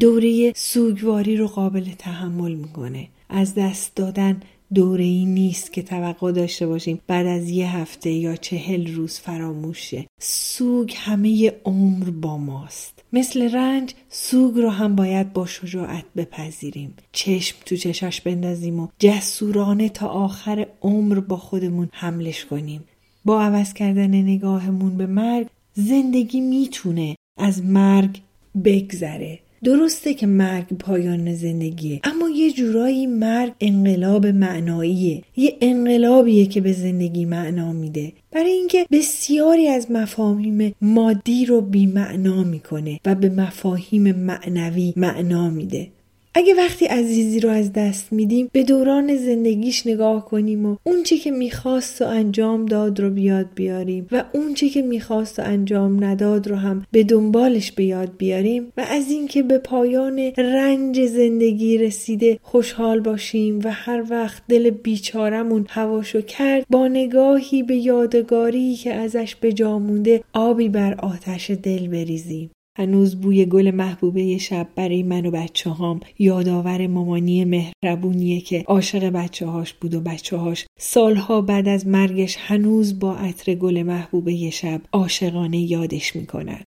دوره 0.00 0.52
سوگواری 0.56 1.36
رو 1.36 1.46
قابل 1.46 1.84
تحمل 1.98 2.54
می‌کنه. 2.54 3.08
از 3.28 3.54
دست 3.54 3.96
دادن 3.96 4.40
دوره 4.74 5.04
ای 5.04 5.24
نیست 5.24 5.72
که 5.72 5.82
توقع 5.82 6.32
داشته 6.32 6.66
باشیم 6.66 7.00
بعد 7.06 7.26
از 7.26 7.48
یه 7.48 7.76
هفته 7.76 8.10
یا 8.10 8.36
چهل 8.36 8.94
روز 8.94 9.18
فراموشه. 9.18 10.06
سوگ 10.20 10.92
همه 10.96 11.52
عمر 11.64 12.10
با 12.10 12.38
ماست. 12.38 13.04
مثل 13.12 13.54
رنج 13.54 13.94
سوگ 14.08 14.56
رو 14.56 14.70
هم 14.70 14.96
باید 14.96 15.32
با 15.32 15.46
شجاعت 15.46 16.04
بپذیریم 16.16 16.94
چشم 17.12 17.56
تو 17.66 17.76
چشاش 17.76 18.20
بندازیم 18.20 18.80
و 18.80 18.88
جسورانه 18.98 19.88
تا 19.88 20.08
آخر 20.08 20.66
عمر 20.82 21.20
با 21.20 21.36
خودمون 21.36 21.88
حملش 21.92 22.44
کنیم 22.44 22.84
با 23.24 23.42
عوض 23.42 23.72
کردن 23.72 24.14
نگاهمون 24.14 24.96
به 24.96 25.06
مرگ 25.06 25.46
زندگی 25.74 26.40
می‌تونه 26.40 27.16
از 27.38 27.64
مرگ 27.64 28.20
بگذره 28.64 29.38
درسته 29.64 30.14
که 30.14 30.26
مرگ 30.26 30.68
پایان 30.78 31.34
زندگیه 31.34 32.00
اما 32.04 32.30
یه 32.30 32.52
جورایی 32.52 33.06
مرگ 33.06 33.52
انقلاب 33.60 34.26
معناییه. 34.26 35.22
یه 35.36 35.56
انقلابیه 35.60 36.46
که 36.46 36.60
به 36.60 36.72
زندگی 36.72 37.24
معنا 37.24 37.72
میده. 37.72 38.12
برای 38.32 38.50
اینکه 38.50 38.86
بسیاری 38.90 39.68
از 39.68 39.90
مفاهیم 39.90 40.74
مادی 40.80 41.46
رو 41.46 41.60
بیمعنا 41.60 42.44
می‌کنه 42.44 43.00
و 43.04 43.14
به 43.14 43.28
مفاهیم 43.28 44.12
معنوی 44.12 44.92
معنا 44.96 45.50
میده. 45.50 45.88
اگه 46.36 46.54
وقتی 46.54 46.86
عزیزی 46.86 47.40
رو 47.40 47.50
از 47.50 47.72
دست 47.72 48.12
میدیم 48.12 48.48
به 48.52 48.62
دوران 48.62 49.16
زندگیش 49.16 49.86
نگاه 49.86 50.24
کنیم 50.24 50.66
و 50.66 50.76
اون 50.84 51.02
چی 51.02 51.18
که 51.18 51.30
می‌خواست 51.30 52.02
و 52.02 52.04
انجام 52.04 52.66
داد 52.66 53.00
رو 53.00 53.10
بیاد 53.10 53.46
بیاریم 53.54 54.06
و 54.12 54.24
اون 54.32 54.54
چی 54.54 54.68
که 54.68 54.82
می‌خواست 54.82 55.38
و 55.38 55.42
انجام 55.42 56.04
نداد 56.04 56.48
رو 56.48 56.56
هم 56.56 56.86
به 56.92 57.04
دنبالش 57.04 57.72
به 57.72 57.84
یاد 57.84 58.16
بیاریم 58.18 58.72
و 58.76 58.86
از 58.90 59.10
اینکه 59.10 59.42
به 59.42 59.58
پایان 59.58 60.18
رنج 60.38 61.06
زندگی 61.06 61.78
رسیده 61.78 62.38
خوشحال 62.42 63.00
باشیم 63.00 63.60
و 63.64 63.72
هر 63.72 64.04
وقت 64.10 64.42
دل 64.48 64.70
بیچارمون 64.70 65.66
هواشو 65.68 66.20
کرد 66.20 66.66
با 66.70 66.88
نگاهی 66.88 67.62
به 67.62 67.76
یادگاری 67.76 68.74
که 68.74 68.94
ازش 68.94 69.34
به 69.34 69.52
جا 69.52 69.78
مونده 69.78 70.24
آبی 70.32 70.68
بر 70.68 70.94
آتش 70.94 71.50
دل 71.50 71.88
بریزیم. 71.88 72.50
هنوز 72.78 73.20
بوی 73.20 73.44
گل 73.44 73.70
محبوبه 73.70 74.38
شب 74.38 74.68
برای 74.76 75.02
من 75.02 75.26
و 75.26 75.30
بچه 75.30 75.70
هام 75.70 76.00
یادآور 76.18 76.86
مامانی 76.86 77.44
مهربونیه 77.44 78.40
که 78.40 78.64
عاشق 78.66 79.04
بچه 79.04 79.46
هاش 79.46 79.72
بود 79.72 79.94
و 79.94 80.00
بچه 80.00 80.36
هاش 80.36 80.66
سالها 80.78 81.40
بعد 81.40 81.68
از 81.68 81.86
مرگش 81.86 82.36
هنوز 82.38 82.98
با 82.98 83.16
عطر 83.16 83.54
گل 83.54 83.82
محبوبه 83.82 84.50
شب 84.50 84.80
عاشقانه 84.92 85.58
یادش 85.58 86.16
می‌کنن. 86.16 86.62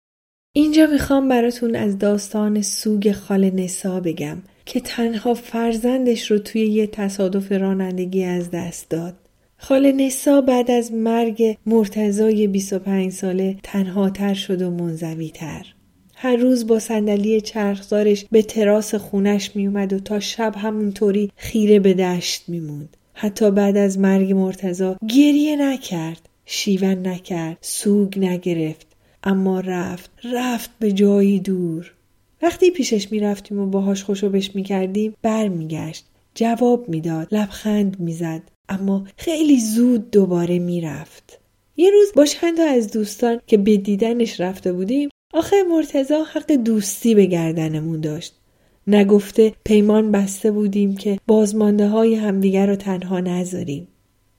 اینجا 0.56 0.86
می‌خوام 0.86 1.28
براتون 1.28 1.76
از 1.76 1.98
داستان 1.98 2.62
سوگ 2.62 3.12
خال 3.12 3.50
نسا 3.50 4.00
بگم 4.00 4.42
که 4.66 4.80
تنها 4.80 5.34
فرزندش 5.34 6.30
رو 6.30 6.38
توی 6.38 6.60
یه 6.60 6.86
تصادف 6.86 7.52
رانندگی 7.52 8.24
از 8.24 8.50
دست 8.50 8.90
داد. 8.90 9.14
خال 9.56 9.92
نسا 9.92 10.40
بعد 10.40 10.70
از 10.70 10.92
مرگ 10.92 11.56
مرتزای 11.66 12.46
25 12.46 13.12
ساله 13.12 13.56
تنها 13.62 14.10
تر 14.10 14.34
شد 14.34 14.62
و 14.62 14.70
منزوی 14.70 15.30
تر. 15.30 15.74
هر 16.24 16.36
روز 16.36 16.66
با 16.66 16.78
صندلی 16.78 17.40
چرخزارش 17.40 18.24
به 18.30 18.42
تراس 18.42 18.94
خونش 18.94 19.50
میومد 19.54 19.92
و 19.92 19.98
تا 19.98 20.20
شب 20.20 20.54
همونطوری 20.56 21.30
خیره 21.36 21.78
به 21.78 21.94
دشت 21.94 22.44
میموند. 22.48 22.96
حتی 23.14 23.50
بعد 23.50 23.76
از 23.76 23.98
مرگ 23.98 24.32
مرتزا 24.32 24.96
گریه 25.08 25.56
نکرد. 25.56 26.28
شیون 26.46 27.06
نکرد. 27.06 27.58
سوگ 27.60 28.18
نگرفت. 28.18 28.86
اما 29.24 29.60
رفت. 29.60 30.10
رفت 30.32 30.70
به 30.78 30.92
جایی 30.92 31.40
دور. 31.40 31.92
وقتی 32.42 32.70
پیشش 32.70 33.12
می‌رفتیم 33.12 33.58
و 33.58 33.66
باهاش 33.66 34.04
خوشوبش 34.04 34.54
می‌کردیم 34.54 35.14
برمیگشت. 35.22 36.04
جواب 36.34 36.88
می‌داد. 36.88 37.28
لبخند 37.32 38.00
می‌زد. 38.00 38.42
اما 38.68 39.04
خیلی 39.16 39.60
زود 39.60 40.10
دوباره 40.10 40.58
می‌رفت. 40.58 41.38
یه 41.76 41.90
روز 41.90 42.08
با 42.16 42.24
چند 42.24 42.60
از 42.60 42.90
دوستان 42.90 43.40
که 43.46 43.56
به 43.56 43.76
دیدنش 43.76 44.40
رفته 44.40 44.72
بودیم 44.72 45.08
آخه 45.34 45.62
مرتزا 45.62 46.24
حق 46.24 46.52
دوستی 46.52 47.14
به 47.14 47.26
گردنمون 47.26 48.00
داشت. 48.00 48.34
نگفته 48.86 49.52
پیمان 49.64 50.12
بسته 50.12 50.50
بودیم 50.50 50.96
که 50.96 51.18
بازمانده 51.26 51.88
های 51.88 52.14
همدیگر 52.14 52.66
رو 52.66 52.76
تنها 52.76 53.20
نذاریم. 53.20 53.88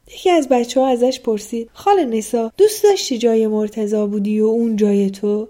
یکی 0.08 0.30
از 0.30 0.50
بچه 0.50 0.80
ها 0.80 0.88
ازش 0.88 1.20
پرسید 1.20 1.70
خال 1.74 2.04
نسا 2.04 2.52
دوست 2.58 2.84
داشتی 2.84 3.18
جای 3.18 3.48
مرتزا 3.48 4.08
بودی 4.08 4.40
و 4.40 4.46
اون 4.46 4.76
جای 4.76 5.10
تو؟ 5.10 5.48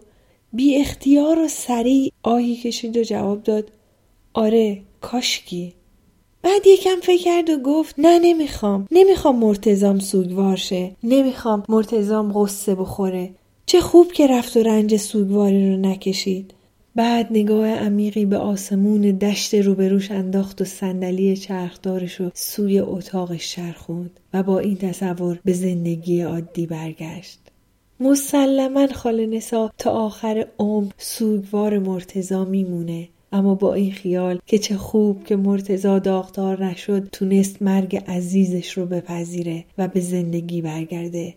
بی 0.53 0.75
اختیار 0.77 1.39
و 1.39 1.47
سریع 1.47 2.11
آهی 2.23 2.55
کشید 2.55 2.97
و 2.97 3.03
جواب 3.03 3.43
داد 3.43 3.71
آره 4.33 4.81
کاشکی 5.01 5.73
بعد 6.41 6.67
یکم 6.67 6.99
فکر 7.03 7.23
کرد 7.23 7.49
و 7.49 7.57
گفت 7.57 7.95
نه 7.97 8.19
نمی‌خوام 8.19 8.87
نمی‌خوام 8.91 9.35
مرتزام 9.35 9.99
سوگوار 9.99 10.55
شه 10.55 10.91
نمی‌خوام 11.03 11.63
مرتزام 11.69 12.31
قصه 12.35 12.75
بخوره 12.75 13.29
چه 13.65 13.81
خوب 13.81 14.11
که 14.11 14.27
رفت 14.27 14.57
و 14.57 14.63
رنج 14.63 14.97
سوگواری 14.97 15.69
رو 15.69 15.77
نکشید. 15.77 16.53
بعد 16.95 17.27
نگاه 17.31 17.67
عمیقی 17.67 18.25
به 18.25 18.37
آسمون 18.37 19.01
دشت 19.01 19.55
روبروش 19.55 20.11
انداخت 20.11 20.61
و 20.61 20.65
صندلی 20.65 21.37
چرخدارش 21.37 22.15
رو 22.15 22.31
سوی 22.33 22.79
اتاقش 22.79 23.51
چرخوند 23.55 24.19
و 24.33 24.43
با 24.43 24.59
این 24.59 24.77
تصور 24.77 25.39
به 25.45 25.53
زندگی 25.53 26.21
عادی 26.21 26.67
برگشت. 26.67 27.39
مسلما 27.99 28.87
خاله 28.87 29.25
نسا 29.25 29.71
تا 29.77 29.91
آخر 29.91 30.47
عمر 30.59 30.91
سوگوار 30.97 31.79
مرتزا 31.79 32.45
میمونه. 32.45 33.07
اما 33.31 33.55
با 33.55 33.73
این 33.73 33.91
خیال 33.91 34.39
که 34.45 34.57
چه 34.57 34.77
خوب 34.77 35.23
که 35.23 35.35
مرتزا 35.35 35.99
داغدار 35.99 36.65
نشد 36.65 37.09
تونست 37.11 37.61
مرگ 37.61 38.03
عزیزش 38.07 38.77
رو 38.77 38.85
بپذیره 38.85 39.65
و 39.77 39.87
به 39.87 39.99
زندگی 39.99 40.61
برگرده. 40.61 41.33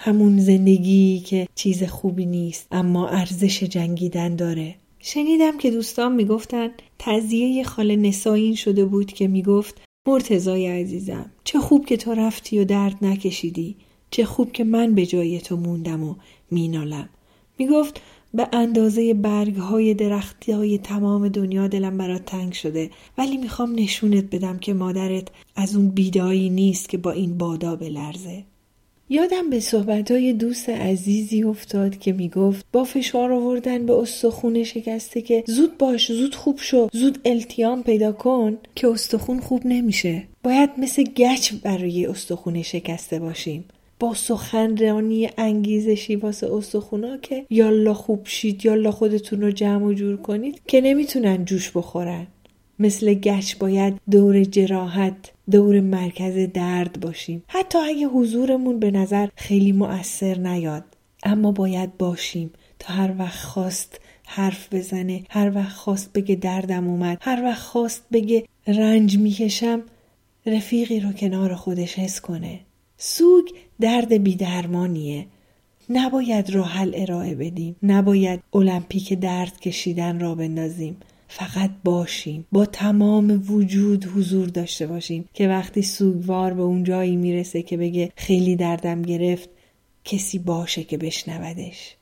همون 0.00 0.38
زندگی 0.38 1.20
که 1.20 1.48
چیز 1.54 1.82
خوبی 1.82 2.26
نیست 2.26 2.66
اما 2.70 3.08
ارزش 3.08 3.62
جنگیدن 3.62 4.36
داره. 4.36 4.74
شنیدم 4.98 5.58
که 5.58 5.70
دوستان 5.70 6.14
می‌گفتن 6.14 6.70
تزیه 6.98 7.64
خاله 7.64 7.96
نسایین 7.96 8.54
شده 8.54 8.84
بود 8.84 9.12
که 9.12 9.28
می‌گفت 9.28 9.80
مرتزای 10.08 10.66
عزیزم 10.66 11.30
چه 11.44 11.58
خوب 11.58 11.86
که 11.86 11.96
تو 11.96 12.14
رفتی 12.14 12.58
و 12.58 12.64
درد 12.64 12.96
نکشیدی. 13.02 13.76
چه 14.10 14.24
خوب 14.24 14.52
که 14.52 14.64
من 14.64 14.94
به 14.94 15.06
جای 15.06 15.40
تو 15.40 15.56
موندم 15.56 16.04
و 16.04 16.14
مینالم. 16.50 17.08
می‌گفت 17.58 18.00
به 18.34 18.48
اندازه 18.52 19.14
برگ 19.14 19.56
های 19.56 19.94
درختی 19.94 20.52
های 20.52 20.78
تمام 20.78 21.28
دنیا 21.28 21.68
دلم 21.68 21.98
برات 21.98 22.24
تنگ 22.24 22.52
شده 22.52 22.90
ولی 23.18 23.36
می‌خوام 23.36 23.74
نشونت 23.74 24.24
بدم 24.24 24.58
که 24.58 24.74
مادرت 24.74 25.28
از 25.56 25.76
اون 25.76 25.88
بیدایی 25.88 26.50
نیست 26.50 26.88
که 26.88 26.98
با 26.98 27.10
این 27.10 27.38
بادا 27.38 27.76
بلرزه. 27.76 28.44
یادم 29.10 29.50
به 29.50 29.60
صحبتهای 29.60 30.32
دوست 30.32 30.68
عزیزی 30.68 31.42
افتاد 31.42 31.98
که 31.98 32.12
می‌گفت 32.12 32.66
با 32.72 32.84
فشار 32.84 33.32
آوردن 33.32 33.86
به 33.86 33.92
استخون 33.92 34.64
شکسته 34.64 35.20
که 35.22 35.44
زود 35.46 35.78
باش 35.78 36.12
زود 36.12 36.34
خوب 36.34 36.58
شو 36.60 36.88
زود 36.92 37.18
التیام 37.24 37.82
پیدا 37.82 38.12
کن 38.12 38.58
که 38.74 38.88
استخون 38.88 39.40
خوب 39.40 39.62
نمیشه. 39.64 40.22
باید 40.42 40.70
مثل 40.78 41.02
گچ 41.02 41.52
برای 41.62 42.06
استخون 42.06 42.62
شکسته 42.62 43.18
باشیم. 43.18 43.64
با 44.00 44.14
سخنرانی 44.14 45.28
انگیزشی 45.38 46.16
واسه 46.16 46.54
استخونا 46.54 47.16
که 47.16 47.46
یالا 47.50 47.94
خوب 47.94 48.20
شید 48.24 48.66
یالا 48.66 48.90
خودتون 48.90 49.40
رو 49.40 49.50
جمع 49.50 49.84
و 49.84 49.92
جور 49.92 50.16
کنید 50.16 50.60
که 50.66 50.80
نمی‌تونن 50.80 51.44
جوش 51.44 51.70
بخورن. 51.70 52.26
مثل 52.78 53.14
گچ 53.14 53.56
باید 53.56 53.94
دور 54.10 54.44
جراحت 54.44 55.32
دور 55.50 55.80
مرکز 55.80 56.52
درد 56.52 57.00
باشیم. 57.00 57.42
حتی 57.48 57.78
اگه 57.78 58.06
حضورمون 58.06 58.78
به 58.78 58.90
نظر 58.90 59.28
خیلی 59.36 59.72
مؤثر 59.72 60.38
نیاد. 60.38 60.84
اما 61.22 61.52
باید 61.52 61.96
باشیم. 61.96 62.50
تا 62.78 62.94
هر 62.94 63.14
وقت 63.18 63.38
خواست 63.38 64.00
حرف 64.26 64.74
بزنه 64.74 65.24
هر 65.30 65.52
وقت 65.54 65.72
خواست 65.72 66.12
بگه 66.12 66.34
دردم 66.34 66.88
اومد 66.88 67.18
هر 67.20 67.42
وقت 67.44 67.62
خواست 67.62 68.02
بگه 68.12 68.44
رنج 68.66 69.18
می‌کشم 69.18 69.82
رفیقی 70.46 71.00
رو 71.00 71.12
کنار 71.12 71.54
خودش 71.54 71.98
حس 71.98 72.20
کنه. 72.20 72.60
سوگ 72.96 73.44
درد 73.80 74.22
بیدرمانیه. 74.22 75.26
نباید 75.90 76.50
راه 76.50 76.68
حل 76.68 76.92
ارائه 76.94 77.34
بدیم. 77.34 77.76
نباید 77.82 78.40
المپیک 78.54 79.12
درد 79.12 79.60
کشیدن 79.60 80.20
را 80.20 80.34
بندازیم. 80.34 80.96
فقط 81.28 81.70
باشیم 81.84 82.46
با 82.52 82.66
تمام 82.66 83.44
وجود 83.48 84.04
حضور 84.04 84.48
داشته 84.48 84.86
باشیم 84.86 85.28
که 85.34 85.48
وقتی 85.48 85.82
سوگوار 85.82 86.54
به 86.54 86.62
اون 86.62 86.84
جایی 86.84 87.16
می‌رسه 87.16 87.62
که 87.62 87.76
بگه 87.76 88.12
خیلی 88.16 88.56
دردم 88.56 89.02
گرفت 89.02 89.50
کسی 90.04 90.38
باشه 90.38 90.84
که 90.84 90.98
بشنودش. 90.98 91.96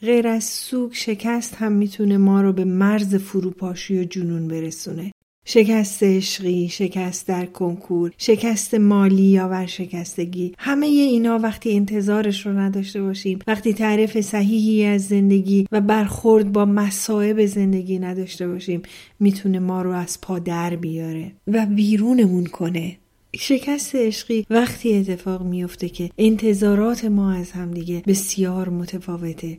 غیر 0.00 0.28
از 0.28 0.44
سوگ 0.44 0.92
شکست 0.92 1.54
هم 1.54 1.72
می‌تونه 1.72 2.16
ما 2.16 2.42
رو 2.42 2.52
به 2.52 2.64
مرز 2.64 3.14
فروپاشی 3.14 3.98
و 3.98 4.04
جنون 4.04 4.48
برسونه. 4.48 5.12
شکست 5.44 6.02
عشقی، 6.02 6.68
شکست 6.68 7.28
در 7.28 7.46
کنکور، 7.46 8.12
شکست 8.18 8.74
مالی 8.74 9.22
یا 9.22 9.48
ورشکستگی. 9.48 10.52
همه 10.58 10.86
اینا 10.86 11.38
وقتی 11.38 11.76
انتظارش 11.76 12.46
رو 12.46 12.52
نداشته 12.58 13.02
باشیم 13.02 13.38
وقتی 13.46 13.74
تعریف 13.74 14.20
صحیحی 14.20 14.84
از 14.84 15.08
زندگی 15.08 15.66
و 15.72 15.80
برخورد 15.80 16.52
با 16.52 16.64
مسائب 16.64 17.46
زندگی 17.46 17.98
نداشته 17.98 18.48
باشیم 18.48 18.82
می‌تونه 19.20 19.58
ما 19.58 19.82
رو 19.82 19.90
از 19.90 20.20
پا 20.20 20.38
در 20.38 20.76
بیاره 20.76 21.32
و 21.46 21.66
بیرونمون 21.66 22.46
کنه. 22.46 22.96
شکست 23.36 23.94
عشقی 23.94 24.46
وقتی 24.50 24.94
اتفاق 24.94 25.42
میفته 25.42 25.88
که 25.88 26.10
انتظارات 26.18 27.04
ما 27.04 27.32
از 27.32 27.52
همدیگه 27.52 28.02
بسیار 28.06 28.68
متفاوته. 28.68 29.58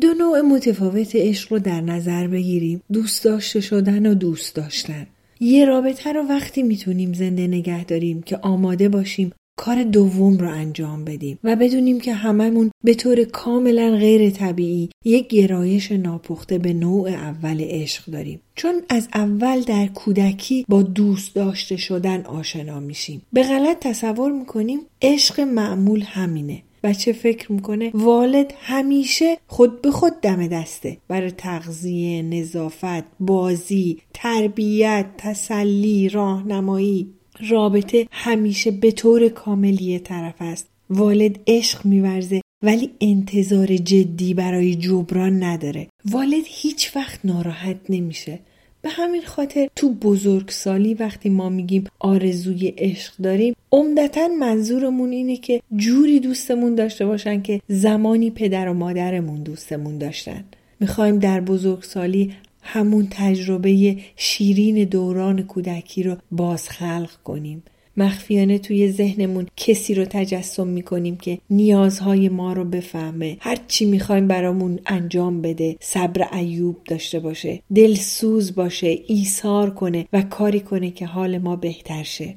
دو 0.00 0.14
نوع 0.14 0.40
متفاوت 0.40 1.16
عشق 1.16 1.52
رو 1.52 1.58
در 1.58 1.80
نظر 1.80 2.26
بگیریم. 2.26 2.82
دوست 2.92 3.24
داشته 3.24 3.60
شدن 3.60 4.06
و 4.06 4.14
دوست 4.14 4.54
داشتن. 4.54 5.06
یه 5.40 5.64
رابطه 5.64 6.12
رو 6.12 6.22
وقتی 6.22 6.62
می‌تونیم 6.62 7.12
زنده 7.12 7.46
نگه 7.46 7.84
داریم 7.84 8.22
که 8.22 8.36
آماده 8.36 8.88
باشیم 8.88 9.32
کار 9.58 9.82
دوم 9.82 10.38
رو 10.38 10.50
انجام 10.50 11.04
بدیم 11.04 11.38
و 11.44 11.56
بدونیم 11.56 12.00
که 12.00 12.14
هممون 12.14 12.70
به 12.84 12.94
طور 12.94 13.24
کاملا 13.24 13.96
غیر 13.96 14.30
طبیعی 14.30 14.90
یک 15.04 15.28
گرایش 15.28 15.92
ناپخته 15.92 16.58
به 16.58 16.72
نوع 16.72 17.08
اول 17.08 17.60
عشق 17.60 18.04
داریم. 18.04 18.40
چون 18.54 18.82
از 18.88 19.08
اول 19.14 19.60
در 19.60 19.86
کودکی 19.86 20.64
با 20.68 20.82
دوست 20.82 21.34
داشته 21.34 21.76
شدن 21.76 22.22
آشنا 22.22 22.80
میشیم. 22.80 23.22
به 23.32 23.42
غلط 23.42 23.78
تصور 23.80 24.32
می‌کنیم 24.32 24.80
عشق 25.02 25.40
معمول 25.40 26.02
همینه. 26.06 26.62
بچه 26.82 27.12
فکر 27.12 27.52
می‌کنه 27.52 27.90
والد 27.94 28.54
همیشه 28.60 29.38
خود 29.46 29.82
به 29.82 29.90
خود 29.90 30.12
دم 30.22 30.46
دسته. 30.46 30.96
برای 31.08 31.30
تغذیه، 31.30 32.22
نظافت، 32.22 33.04
بازی، 33.20 33.98
تربیت، 34.14 35.06
تسلی، 35.18 36.08
راهنمایی 36.08 37.08
رابطه 37.50 38.06
همیشه 38.10 38.70
به 38.70 38.90
طور 38.90 39.28
کاملی 39.28 39.98
طرف 39.98 40.34
است. 40.40 40.68
والد 40.90 41.40
عشق 41.46 41.86
میورزه 41.86 42.40
ولی 42.62 42.90
انتظار 43.00 43.76
جدی 43.76 44.34
برای 44.34 44.74
جبران 44.74 45.42
نداره. 45.42 45.88
والد 46.04 46.44
هیچ 46.46 46.96
وقت 46.96 47.20
ناراحت 47.24 47.76
نمیشه. 47.88 48.38
به 48.82 48.88
همین 48.88 49.22
خاطر 49.22 49.68
تو 49.76 49.94
بزرگسالی 49.94 50.94
وقتی 50.94 51.28
ما 51.28 51.48
میگیم 51.48 51.84
آرزوی 51.98 52.74
عشق 52.78 53.12
داریم 53.22 53.54
عمدتا 53.72 54.28
منظورمون 54.28 55.10
اینه 55.10 55.36
که 55.36 55.62
جوری 55.76 56.20
دوستمون 56.20 56.74
داشته 56.74 57.06
باشن 57.06 57.42
که 57.42 57.60
زمانی 57.68 58.30
پدر 58.30 58.68
و 58.68 58.74
مادرمون 58.74 59.42
دوستمون 59.42 59.98
داشتن. 59.98 60.44
می‌خوایم 60.80 61.18
در 61.18 61.40
بزرگسالی 61.40 62.32
همون 62.62 63.08
تجربه 63.10 63.96
شیرین 64.16 64.84
دوران 64.84 65.42
کودکی 65.42 66.02
رو 66.02 66.16
باز 66.30 66.68
خلق 66.68 67.10
کنیم. 67.24 67.62
مخفیانه 67.98 68.58
توی 68.58 68.92
ذهنمون 68.92 69.46
کسی 69.56 69.94
رو 69.94 70.04
تجسم 70.04 70.66
می‌کنیم 70.66 71.16
که 71.16 71.38
نیازهای 71.50 72.28
ما 72.28 72.52
رو 72.52 72.64
بفهمه. 72.64 73.36
هر 73.40 73.58
چی 73.68 73.84
می‌خوایم 73.84 74.28
برامون 74.28 74.78
انجام 74.86 75.42
بده 75.42 75.76
صبر 75.80 76.36
ایوب 76.36 76.76
داشته 76.88 77.20
باشه 77.20 77.60
دلسوز 77.74 78.54
باشه 78.54 78.98
ایثار 79.06 79.70
کنه 79.70 80.06
و 80.12 80.22
کاری 80.22 80.60
کنه 80.60 80.90
که 80.90 81.06
حال 81.06 81.38
ما 81.38 81.56
بهتر 81.56 82.02
شه. 82.02 82.34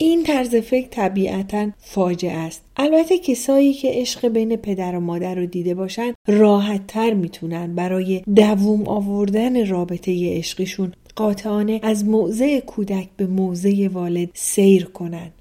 این 0.00 0.22
طرز 0.22 0.54
فکر 0.54 0.88
طبیعتا 0.88 1.70
فاجعه 1.78 2.32
است. 2.32 2.62
البته 2.76 3.18
کسایی 3.18 3.72
که 3.72 3.90
عشق 3.92 4.28
بین 4.28 4.56
پدر 4.56 4.96
و 4.96 5.00
مادر 5.00 5.34
رو 5.34 5.46
دیده 5.46 5.74
باشن 5.74 6.12
راحت 6.26 6.86
تر 6.86 7.14
می‌تونن 7.14 7.74
برای 7.74 8.22
دووم 8.36 8.88
آوردن 8.88 9.66
رابطه 9.66 10.38
عشقیشون 10.38 10.92
قاطعانه 11.18 11.80
از 11.82 12.04
موضع 12.04 12.60
کودک 12.60 13.08
به 13.16 13.26
موضع 13.26 13.88
والد 13.92 14.28
سیر 14.34 14.84
کنند. 14.84 15.32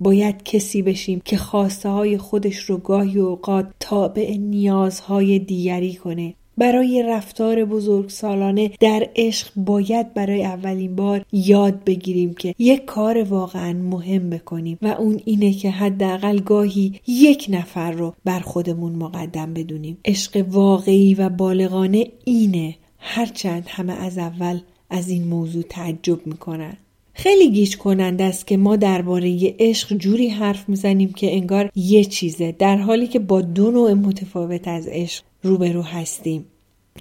باید 0.00 0.42
کسی 0.42 0.82
بشیم 0.82 1.22
که 1.24 1.36
خواسته 1.36 1.88
های 1.88 2.18
خودش 2.18 2.58
رو 2.58 2.76
گاهی 2.76 3.20
اوقات 3.20 3.66
تابع 3.80 4.36
نیازهای 4.36 5.38
دیگری 5.38 5.94
کنه. 5.94 6.34
برای 6.58 7.02
رفتار 7.02 7.64
بزرگ 7.64 8.08
سالانه 8.08 8.70
در 8.80 9.08
عشق 9.16 9.48
باید 9.56 10.14
برای 10.14 10.44
اولین 10.44 10.96
بار 10.96 11.24
یاد 11.32 11.84
بگیریم 11.84 12.34
که 12.34 12.54
یک 12.58 12.84
کار 12.84 13.22
واقعا 13.22 13.72
مهم 13.72 14.30
بکنیم 14.30 14.78
و 14.82 14.86
اون 14.86 15.20
اینه 15.24 15.52
که 15.52 15.70
حداقل 15.70 16.38
گاهی 16.38 17.00
یک 17.06 17.46
نفر 17.50 17.92
رو 17.92 18.14
بر 18.24 18.40
خودمون 18.40 18.92
مقدم 18.92 19.54
بدونیم. 19.54 19.98
عشق 20.04 20.44
واقعی 20.48 21.14
و 21.14 21.28
بالغانه 21.28 22.06
اینه. 22.24 22.74
هرچند 22.98 23.64
همه 23.68 23.92
از 23.92 24.18
اول 24.18 24.60
از 24.90 25.08
این 25.08 25.28
موضوع 25.28 25.62
تعجب 25.68 26.26
می‌کنن. 26.26 26.76
خیلی 27.14 27.50
گیج 27.50 27.76
کننده 27.76 28.24
است 28.24 28.46
که 28.46 28.56
ما 28.56 28.76
درباره 28.76 29.54
عشق 29.58 29.96
جوری 29.96 30.28
حرف 30.28 30.68
می‌زنیم 30.68 31.12
که 31.12 31.32
انگار 31.32 31.70
یه 31.74 32.04
چیزه 32.04 32.52
در 32.52 32.76
حالی 32.76 33.06
که 33.06 33.18
با 33.18 33.40
دو 33.40 33.70
نوع 33.70 33.92
متفاوت 33.92 34.68
از 34.68 34.88
عشق 34.88 35.24
روبرو 35.42 35.82
هستیم. 35.82 36.44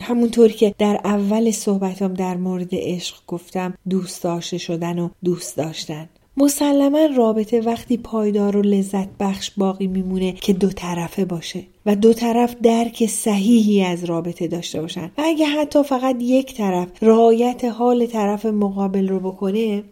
همونطور 0.02 0.52
که 0.52 0.76
در 0.78 1.02
اول 1.04 1.52
صحبتام 1.52 2.14
در 2.14 2.38
مورد 2.38 2.70
عشق 2.72 3.16
گفتم 3.28 3.74
دوست 3.90 4.24
داشته 4.24 4.58
شدن 4.58 5.00
و 5.00 5.10
دوست 5.24 5.58
داشتن. 5.58 6.10
مسلما 6.40 7.06
رابطه 7.18 7.62
وقتی 7.62 7.98
پایدار 7.98 8.58
و 8.58 8.62
لذت 8.62 9.08
بخش 9.20 9.52
باقی 9.58 9.88
میمونه 9.88 10.32
که 10.32 10.54
دو 10.54 10.70
طرفه 10.70 11.26
باشه 11.26 11.64
و 11.86 11.96
دو 11.96 12.14
طرف 12.14 12.56
درک 12.64 13.06
صحیحی 13.06 13.84
از 13.84 14.04
رابطه 14.04 14.48
داشته 14.48 14.82
باشن. 14.82 15.12
و 15.18 15.22
اگه 15.26 15.46
حتی 15.46 15.84
فقط 15.84 16.16
یک 16.20 16.54
طرف 16.54 16.88
رعایت 17.02 17.66
حال 17.66 18.06
طرف 18.06 18.46
مقابل 18.46 19.08
رو 19.08 19.20
بکنه 19.20 19.84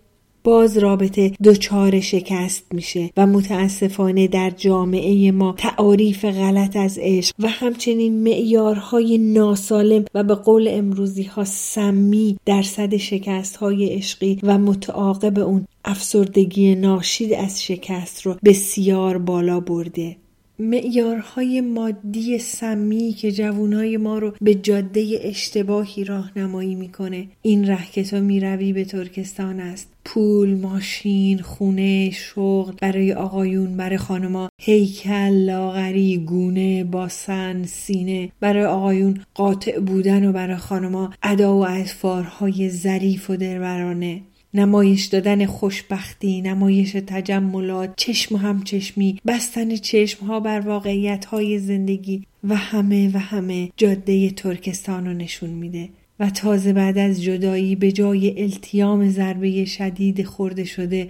باز 0.47 0.77
رابطه 0.77 1.31
دچار 1.43 1.99
شکست 1.99 2.65
میشه 2.73 3.09
و 3.17 3.27
متاسفانه 3.27 4.27
در 4.27 4.49
جامعه 4.49 5.31
ما 5.31 5.55
تعاریف 5.57 6.25
غلط 6.25 6.75
از 6.75 6.99
عشق 7.01 7.35
و 7.39 7.47
همچنین 7.47 8.23
معیارهای 8.23 9.17
ناسالم 9.17 10.05
و 10.13 10.23
به 10.23 10.35
قول 10.35 10.67
امروزی 10.71 11.23
ها 11.23 11.43
سمی 11.43 12.37
درصد 12.45 12.97
شکست 12.97 13.55
های 13.55 13.89
عشقی 13.89 14.39
و 14.43 14.57
متعاقب 14.57 15.39
اون 15.39 15.65
افسردگی 15.85 16.75
ناشید 16.75 17.33
از 17.33 17.63
شکست 17.63 18.21
رو 18.21 18.35
بسیار 18.45 19.17
بالا 19.17 19.59
برده. 19.59 20.15
معیارهای 20.59 21.61
مادی 21.61 22.39
سمی 22.39 23.13
که 23.13 23.31
جوانای 23.31 23.97
ما 23.97 24.19
رو 24.19 24.33
به 24.41 24.55
جاده 24.55 25.19
اشتباهی 25.21 26.03
راهنمایی 26.03 26.75
می‌کنه. 26.75 27.27
این 27.41 27.67
ره 27.67 27.91
که 27.91 28.03
تو 28.03 28.21
می‌روی 28.21 28.73
به 28.73 28.85
ترکستان 28.85 29.59
است. 29.59 29.93
پول 30.05 30.55
ماشین 30.55 31.39
خونه 31.39 32.09
شغل 32.11 32.73
برای 32.81 33.13
آقایون 33.13 33.77
برای 33.77 33.97
خانما 33.97 34.49
هیکل 34.61 35.29
لاغری 35.29 36.17
گونه 36.17 36.83
باسن 36.83 37.63
سینه. 37.63 38.29
برای 38.39 38.65
آقایون 38.65 39.19
قاطع 39.35 39.79
بودن 39.79 40.25
و 40.25 40.31
برای 40.31 40.57
خانما 40.57 41.13
ادا 41.23 41.57
و 41.57 41.67
اطفارهای 41.67 42.69
ظریف 42.69 43.29
و 43.29 43.35
دربرانه. 43.35 44.21
نمایش 44.53 45.05
دادن 45.05 45.45
خوشبختی 45.45 46.41
نمایش 46.41 46.91
تجملات 46.91 47.93
چشم 47.97 48.35
و 48.35 48.37
همچشمی 48.37 49.19
بستن 49.27 49.75
چشم 49.75 50.25
ها 50.25 50.39
بر 50.39 50.59
واقعیت 50.59 51.25
های 51.25 51.59
زندگی 51.59 52.23
و 52.43 52.55
همه 52.55 53.11
و 53.13 53.17
همه 53.17 53.69
جاده 53.77 54.29
ترکستان 54.29 55.05
رو 55.05 55.13
نشون 55.13 55.49
میده. 55.49 55.89
و 56.19 56.29
تازه 56.29 56.73
بعد 56.73 56.97
از 56.97 57.23
جدایی 57.23 57.75
به 57.75 57.91
جای 57.91 58.43
التیام 58.43 59.09
ضربه 59.09 59.65
شدید 59.65 60.23
خورده 60.23 60.63
شده 60.63 61.09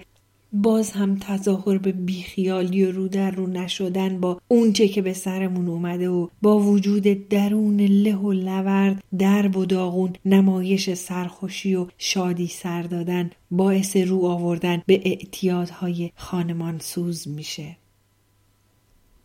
باز 0.52 0.90
هم 0.90 1.16
تظاهر 1.20 1.78
به 1.78 1.92
بیخیالی 1.92 2.84
و 2.84 2.92
رو 2.92 3.08
در 3.08 3.30
رو 3.30 3.46
نشدن 3.46 4.20
با 4.20 4.40
اونچه 4.48 4.88
که 4.88 5.02
به 5.02 5.12
سرمون 5.12 5.68
اومده 5.68 6.08
و 6.08 6.28
با 6.42 6.58
وجود 6.58 7.28
درون 7.28 7.80
له 7.80 8.16
و 8.16 8.32
لورد 8.32 9.02
درب 9.18 9.56
و 9.56 9.66
داغون 9.66 10.12
نمایش 10.24 10.94
سرخوشی 10.94 11.74
و 11.74 11.86
شادی 11.98 12.46
سر 12.46 12.82
دادن 12.82 13.30
باعث 13.50 13.96
رو 13.96 14.24
آوردن 14.24 14.82
به 14.86 15.00
اعتیادهای 15.04 16.10
خانمان 16.16 16.78
سوز 16.78 17.28
میشه. 17.28 17.76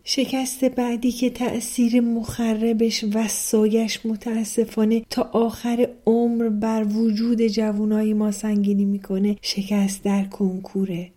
شکست 0.04 0.66
بعدی 0.66 1.12
که 1.12 1.30
تأثیر 1.30 2.02
مخربش 2.02 3.04
و 3.14 3.28
سایش 3.28 4.06
متاسفانه 4.06 5.02
تا 5.10 5.30
آخر 5.34 5.90
عمر 6.06 6.50
بر 6.50 6.84
وجود 6.84 7.42
جوانای 7.42 8.14
ما 8.14 8.32
سنگینی 8.32 8.86
می‌کنه 8.86 9.38
شکست 9.42 10.04
در 10.04 10.24
کنکوره. 10.24 11.13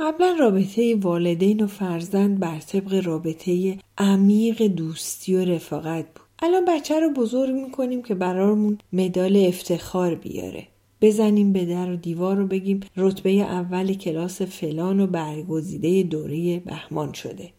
قبلا 0.00 0.36
رابطه 0.40 0.96
والدین 0.96 1.64
و 1.64 1.66
فرزند 1.66 2.40
بر 2.40 2.58
طبق 2.58 3.06
رابطه 3.06 3.78
عمیق 3.98 4.62
دوستی 4.62 5.34
و 5.34 5.44
رفاقت 5.44 6.04
بود. 6.04 6.26
الان 6.42 6.64
بچه 6.64 7.00
رو 7.00 7.10
بزرگ 7.10 7.54
می‌کنیم 7.54 8.02
که 8.02 8.14
برامون 8.14 8.78
مدال 8.92 9.36
افتخار 9.36 10.14
بیاره. 10.14 10.66
بزنیم 11.00 11.52
به 11.52 11.64
در 11.64 11.92
و 11.92 11.96
دیوار 11.96 12.36
رو 12.36 12.46
بگیم 12.46 12.80
رتبه 12.96 13.30
اول 13.30 13.94
کلاس 13.94 14.42
فلان 14.42 15.00
و 15.00 15.06
برگزیده 15.06 16.02
دوره 16.02 16.58
بهمان 16.58 17.12
شده. 17.12 17.50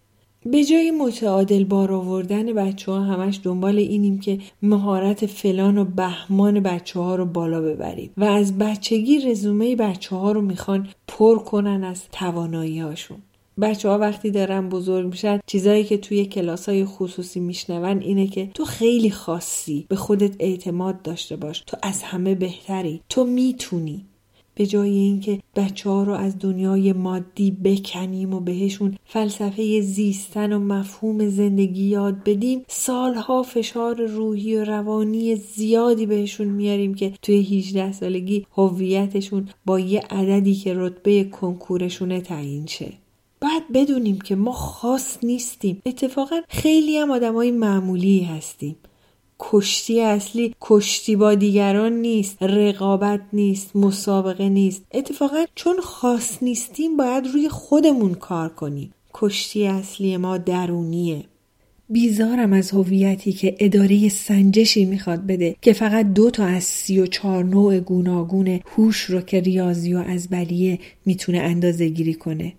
به 0.46 0.64
جای 0.64 0.92
متعادل 0.92 1.64
بار 1.64 1.92
آوردن 1.92 2.54
بچه 2.54 2.92
ها 2.92 3.00
همش 3.00 3.40
دنبال 3.44 3.78
اینیم 3.78 4.20
که 4.20 4.38
مهارت 4.62 5.26
فلان 5.26 5.78
و 5.78 5.86
بهمان 5.86 6.60
بچه 6.60 7.00
ها 7.00 7.16
رو 7.16 7.26
بالا 7.26 7.62
ببریم. 7.62 8.12
و 8.18 8.24
از 8.24 8.58
بچگی 8.58 9.20
رزومه 9.20 9.76
بچه 9.76 10.16
ها 10.16 10.32
رو 10.32 10.42
می‌خوان 10.42 10.88
پر 11.08 11.40
کنن 11.40 11.84
از 11.84 12.04
توانایی 12.12 12.80
هاشون. 12.80 13.18
بچه 13.62 13.90
ها 13.90 13.98
وقتی 13.98 14.32
دارن 14.32 14.70
بزرگ 14.70 15.08
میشن 15.08 15.40
چیزایی 15.46 15.84
که 15.84 15.98
توی 15.98 16.26
کلاس 16.26 16.70
های 16.70 16.86
خصوصی 16.86 17.40
میشنون 17.40 18.02
اینه 18.02 18.28
که 18.28 18.50
تو 18.54 18.66
خیلی 18.66 19.12
خاصی 19.12 19.86
به 19.90 19.96
خودت 19.96 20.36
اعتماد 20.40 21.02
داشته 21.02 21.36
باش. 21.36 21.64
تو 21.68 21.78
از 21.84 22.04
همه 22.04 22.36
بهتری. 22.36 23.02
تو 23.10 23.24
می‌تونی. 23.24 24.06
به 24.60 24.66
جای 24.66 24.90
اینکه 24.90 25.40
بچه 25.56 25.90
ها 25.90 26.04
رو 26.04 26.14
از 26.14 26.40
دنیای 26.40 26.94
مادی 26.94 27.52
بکنیم 27.52 28.34
و 28.34 28.40
بهشون 28.40 28.96
فلسفه 29.06 29.82
زیستن 29.82 30.54
و 30.54 30.60
مفهوم 30.60 31.30
زندگی 31.30 31.84
یاد 31.84 32.24
بدیم 32.24 32.66
سالها 32.68 33.44
فشار 33.44 34.06
روحی 34.06 34.56
و 34.56 34.64
روانی 34.64 35.36
زیادی 35.36 36.06
بهشون 36.06 36.48
میاریم 36.48 36.94
که 36.94 37.14
توی 37.22 37.60
18 37.60 37.92
سالگی 37.92 38.46
هویتشون 38.58 39.50
با 39.66 39.80
یه 39.80 40.02
عددی 40.10 40.56
که 40.56 40.74
رتبه 40.76 41.24
کنکورشونه 41.24 42.22
تعیین 42.22 42.66
شه. 42.66 42.94
باید 43.42 43.64
بدونیم 43.74 44.22
که 44.22 44.36
ما 44.36 44.52
خاص 44.52 45.18
نیستیم. 45.24 45.82
اتفاقا 45.86 46.42
خیلی 46.50 46.98
هم 46.98 47.12
آدمای 47.12 47.52
معمولی 47.52 48.24
هستیم. 48.24 48.76
کشتی 49.40 50.02
اصلی 50.02 50.56
کشتی 50.62 51.16
با 51.16 51.36
دیگران 51.36 51.94
نیست 51.94 52.44
رقابت 52.44 53.22
نیست 53.34 53.76
مسابقه 53.76 54.50
نیست. 54.50 54.82
اتفاقا 54.94 55.46
چون 55.56 55.76
خاص 55.82 56.44
نیستیم 56.44 56.98
باید 56.98 57.28
روی 57.34 57.50
خودمون 57.50 58.14
کار 58.14 58.50
کنیم. 58.50 58.94
کشتی 59.14 59.68
اصلی 59.68 60.18
ما 60.18 60.38
درونیه. 60.38 61.24
بیزارم 61.90 62.54
از 62.54 62.72
هویتی 62.72 63.34
که 63.34 63.56
اداره 63.60 64.10
سنجشی 64.10 64.86
می‌خواد 64.86 65.26
بده 65.26 65.56
که 65.62 65.74
فقط 65.74 66.14
دو 66.14 66.30
تا 66.30 66.46
از 66.46 66.64
سی 66.64 67.00
و 67.00 67.06
چهار 67.06 67.44
نوع 67.44 67.80
گوناگون 67.80 68.60
هوش 68.66 69.02
رو 69.02 69.22
که 69.22 69.40
ریاضی 69.40 69.94
و 69.94 69.98
از 69.98 70.28
بلیه 70.28 70.80
می‌تونه 71.06 71.40
اندازه 71.40 71.88
گیری 71.88 72.14
کنه. 72.14 72.54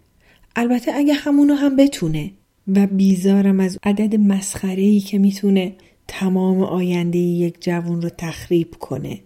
البته 0.56 0.92
اگه 0.94 1.14
همونو 1.14 1.54
هم 1.54 1.76
بتونه. 1.76 2.30
و 2.74 2.86
بیزارم 2.86 3.60
از 3.60 3.78
عدد 3.82 4.16
مسخره 4.16 5.00
که 5.00 5.18
می‌تونه 5.18 5.72
تمام 6.12 6.60
آینده 6.62 7.18
یک 7.18 7.56
جوون 7.60 8.02
رو 8.02 8.08
تخریب 8.18 8.74
کنه. 8.80 9.20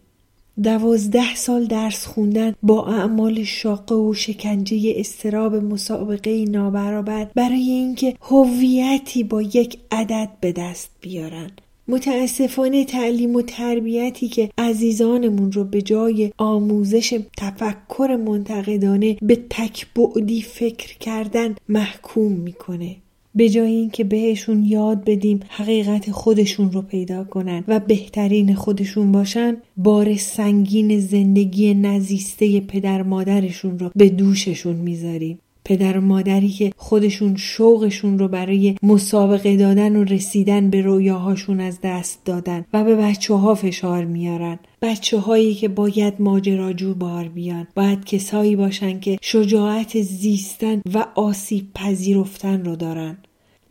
دوازده 0.62 1.34
سال 1.34 1.64
درس 1.64 2.06
خوندن 2.06 2.54
با 2.62 2.86
اعمال 2.86 3.44
شاقه 3.44 3.94
و 3.94 4.14
شکنجه 4.14 4.94
استراب 4.96 5.54
مسابقه 5.54 6.44
نابرابر 6.44 7.28
برای 7.34 7.70
اینکه 7.70 8.16
هویتی 8.20 9.24
با 9.24 9.42
یک 9.42 9.78
عدد 9.90 10.30
به 10.40 10.52
دست 10.52 10.90
بیارن. 11.00 11.50
متاسفانه 11.88 12.84
تعلیم 12.84 13.36
و 13.36 13.42
تربیتی 13.42 14.28
که 14.28 14.50
عزیزانمون 14.58 15.52
رو 15.52 15.64
به 15.64 15.82
جای 15.82 16.32
آموزش 16.38 17.20
تفکر 17.38 18.18
منتقدانه 18.26 19.16
به 19.22 19.36
تکبعدی 19.50 20.42
فکر 20.42 20.98
کردن 20.98 21.54
محکوم 21.68 22.32
می‌کنه. 22.32 22.96
به 23.34 23.48
جای 23.48 23.70
اینکه 23.70 24.04
بهشون 24.04 24.64
یاد 24.64 25.04
بدیم 25.04 25.40
حقیقت 25.48 26.10
خودشون 26.10 26.72
رو 26.72 26.82
پیدا 26.82 27.24
کنن 27.24 27.64
و 27.68 27.80
بهترین 27.80 28.54
خودشون 28.54 29.12
باشن 29.12 29.56
بار 29.76 30.16
سنگین 30.16 31.00
زندگی 31.00 31.74
نزیسته 31.74 32.60
پدر 32.60 33.02
مادرشون 33.02 33.78
رو 33.78 33.90
به 33.96 34.08
دوششون 34.08 34.76
می‌ذاریم. 34.76 35.38
پدر 35.64 35.98
و 35.98 36.00
مادری 36.00 36.48
که 36.48 36.72
خودشون 36.76 37.36
شوقشون 37.36 38.18
رو 38.18 38.28
برای 38.28 38.76
مسابقه 38.82 39.56
دادن 39.56 39.96
و 39.96 40.04
رسیدن 40.04 40.70
به 40.70 40.80
رویاهاشون 40.80 41.60
از 41.60 41.78
دست 41.82 42.24
دادن 42.24 42.64
و 42.72 42.84
به 42.84 42.94
بچه 42.94 43.34
ها 43.34 43.54
فشار 43.54 44.04
میارن. 44.04 44.58
بچه 44.82 45.18
هایی 45.18 45.54
که 45.54 45.68
باید 45.68 46.14
ماجراجو 46.18 46.94
بار 46.94 47.28
بیان. 47.28 47.66
باید 47.74 48.04
کسایی 48.04 48.56
باشن 48.56 49.00
که 49.00 49.18
شجاعت 49.22 50.00
زیستن 50.02 50.82
و 50.94 51.06
آسیب 51.14 51.66
پذیرفتن 51.74 52.64
رو 52.64 52.76
دارن. 52.76 53.16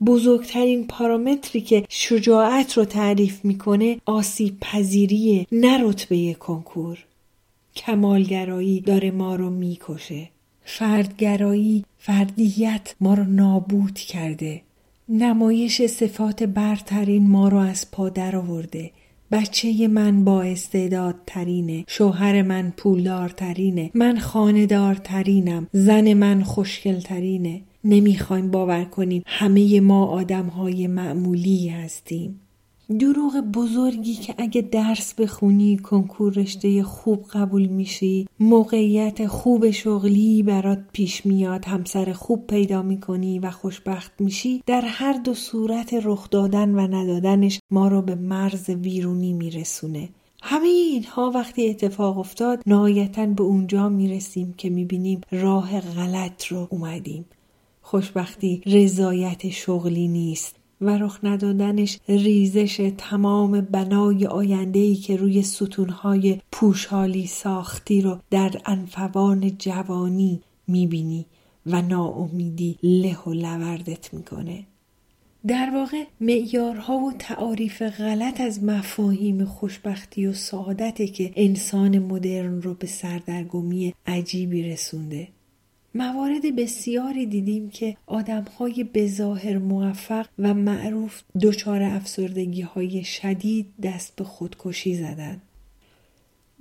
بزرگترین 0.05 0.87
پارامتری 0.87 1.61
که 1.61 1.83
شجاعت 1.89 2.77
رو 2.77 2.85
تعریف 2.85 3.45
می‌کنه 3.45 3.97
آسیب 4.05 4.57
پذیریه 4.61 5.47
نه 5.51 5.83
رتبه 5.83 6.33
کنکور. 6.33 7.05
کمالگرایی 7.75 8.81
داره 8.81 9.11
ما 9.11 9.35
رو 9.35 9.49
می‌کشه. 9.49 10.29
فردگرایی 10.65 11.85
فردیت 11.97 12.95
ما 13.01 13.13
رو 13.13 13.23
نابود 13.23 13.99
کرده. 13.99 14.61
نمایش 15.09 15.81
صفات 15.81 16.43
برترین 16.43 17.29
ما 17.29 17.47
رو 17.47 17.57
از 17.57 17.91
پا 17.91 18.09
در 18.09 18.35
آورده 18.35 18.91
بچه 19.31 19.87
من 19.87 20.23
با 20.23 20.41
استعداد 20.41 21.15
ترینه 21.25 21.83
شوهر 21.87 22.41
من 22.41 22.73
پولدار 22.77 23.29
ترینه 23.29 23.91
من 23.93 24.19
خاندار 24.19 24.95
ترینم 24.95 25.67
زن 25.71 26.13
من 26.13 26.43
خوشگل 26.43 26.99
ترینه 26.99 27.61
نمی‌خوایم 27.83 28.51
باور 28.51 28.83
کنیم 28.83 29.23
همه 29.25 29.79
ما 29.79 30.05
آدم 30.05 30.45
های 30.45 30.87
معمولی 30.87 31.67
هستیم. 31.67 32.39
دروغ 32.99 33.37
بزرگی 33.37 34.13
که 34.13 34.35
اگه 34.37 34.61
درس 34.61 35.13
بخونی 35.13 35.77
کنکور 35.77 36.33
رشته 36.33 36.83
خوب 36.83 37.25
قبول 37.33 37.65
میشی 37.65 38.27
موقعیت 38.39 39.27
خوب 39.27 39.71
شغلی 39.71 40.43
برات 40.43 40.79
پیش 40.93 41.25
میاد 41.25 41.65
همسر 41.65 42.13
خوب 42.13 42.47
پیدا 42.47 42.81
می‌کنی 42.81 43.39
و 43.39 43.51
خوشبخت 43.51 44.11
میشی 44.19 44.63
در 44.65 44.81
هر 44.81 45.13
دو 45.13 45.33
صورت 45.33 45.93
رخ 46.03 46.29
دادن 46.29 46.69
و 46.69 46.79
ندادنش 46.79 47.59
ما 47.71 47.87
رو 47.87 48.01
به 48.01 48.15
مرز 48.15 48.69
ویرونی 48.69 49.33
میرسونه. 49.33 50.09
همه 50.41 50.67
اینها 50.67 51.31
وقتی 51.35 51.69
اتفاق 51.69 52.17
افتاد 52.17 52.63
نهایتا 52.67 53.25
به 53.25 53.43
اونجا 53.43 53.89
می‌رسیم 53.89 54.53
که 54.57 54.69
می‌بینیم 54.69 55.21
راه 55.31 55.79
غلط 55.79 56.45
رو 56.45 56.67
اومدیم. 56.71 57.25
خوشبختی 57.81 58.61
رضایت 58.65 59.49
شغلی 59.49 60.07
نیست. 60.07 60.55
و 60.83 60.89
رخ 60.89 61.19
ندادنش 61.23 61.99
ریزش 62.07 62.91
تمام 62.97 63.61
بنای 63.61 64.27
آیندهی 64.27 64.95
که 64.95 65.15
روی 65.15 65.41
ستونهای 65.41 66.39
پوشالی 66.51 67.27
ساختی 67.27 68.01
رو 68.01 68.19
در 68.29 68.51
انفوان 68.65 69.57
جوانی 69.57 70.41
می‌بینی 70.67 71.25
و 71.65 71.81
ناامیدی 71.81 72.77
له 72.83 73.17
و 73.27 73.33
لوردت 73.33 74.13
می‌کنه. 74.13 74.65
در 75.47 75.69
واقع 75.73 76.03
معیارها 76.21 76.97
و 76.97 77.11
تعاریف 77.19 77.81
غلط 77.81 78.41
از 78.41 78.63
مفاهیم 78.63 79.45
خوشبختی 79.45 80.27
و 80.27 80.33
سعادته 80.33 81.07
که 81.07 81.33
انسان 81.35 81.99
مدرن 81.99 82.61
رو 82.61 82.73
به 82.73 82.87
سردرگمی 82.87 83.93
عجیبی 84.07 84.63
رسونده. 84.63 85.27
موارد 85.95 86.55
بسیاری 86.55 87.25
دیدیم 87.25 87.69
که 87.69 87.97
آدمهای 88.07 88.83
بظاهر 88.83 89.57
موفق 89.57 90.25
و 90.39 90.53
معروف 90.53 91.21
دچار 91.41 91.83
افسردگی 91.83 92.61
های 92.61 93.03
شدید 93.03 93.65
دست 93.83 94.15
به 94.15 94.23
خودکشی 94.23 94.95
زدن. 94.95 95.41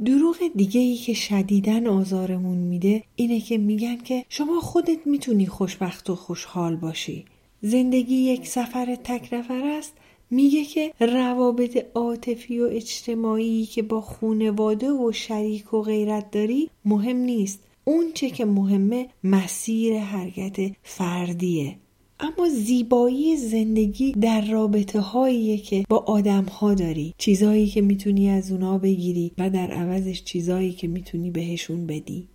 دروغ 0.05 0.37
دیگه 0.57 0.81
ای 0.81 0.97
که 0.97 1.15
شدیدن 1.15 1.87
آزارمون 1.87 2.59
میده 2.59 3.03
اینه 3.17 3.41
که 3.41 3.59
میگن 3.59 3.97
که 3.97 4.25
شما 4.29 4.61
خودت 4.61 5.07
می‌تونی 5.07 5.47
خوشبخت 5.47 6.11
و 6.11 6.15
خوشحال 6.15 6.77
باشی. 6.77 7.25
زندگی 7.63 8.15
یک 8.15 8.47
سفر 8.47 8.95
تک 9.05 9.29
نفر 9.33 9.63
است 9.65 9.93
میگه 10.31 10.65
که 10.65 10.93
روابط 11.01 11.87
عاطفی 11.95 12.61
و 12.61 12.69
اجتماعی 12.73 13.67
که 13.67 13.83
با 13.83 14.01
خونواده 14.01 14.91
و 14.91 15.13
شریک 15.13 15.75
و 15.75 15.83
غیرت 15.83 16.31
داری 16.31 16.71
مهم 16.85 17.17
نیست 17.17 17.61
اون 17.85 18.13
چه 18.15 18.31
که 18.31 18.45
مهمه 18.45 19.09
مسیر 19.25 19.99
حرکت 19.99 20.73
فردیه. 20.83 21.77
اما 22.21 22.49
زیبایی 22.49 23.37
زندگی 23.37 24.13
در 24.13 24.41
رابطه 24.51 25.01
هایی 25.01 25.59
که 25.59 25.85
با 25.89 25.97
آدم 25.97 26.45
ها 26.45 26.75
داری. 26.75 27.15
چیزهایی 27.19 27.67
که 27.67 27.81
می‌تونی 27.81 28.31
از 28.31 28.53
اونا 28.53 28.79
بگیری 28.79 29.33
و 29.39 29.51
در 29.51 29.71
عوضش 29.71 30.25
چیزهایی 30.25 30.73
که 30.73 30.89
می‌تونی 30.89 31.31
بهشون 31.31 31.87
بدی. 31.87 32.29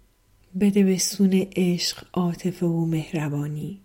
بده 0.60 0.84
به 0.84 0.98
سون 0.98 1.46
عشق 1.56 2.04
عاطفه 2.14 2.66
و 2.66 2.86
مهربانی. 2.86 3.80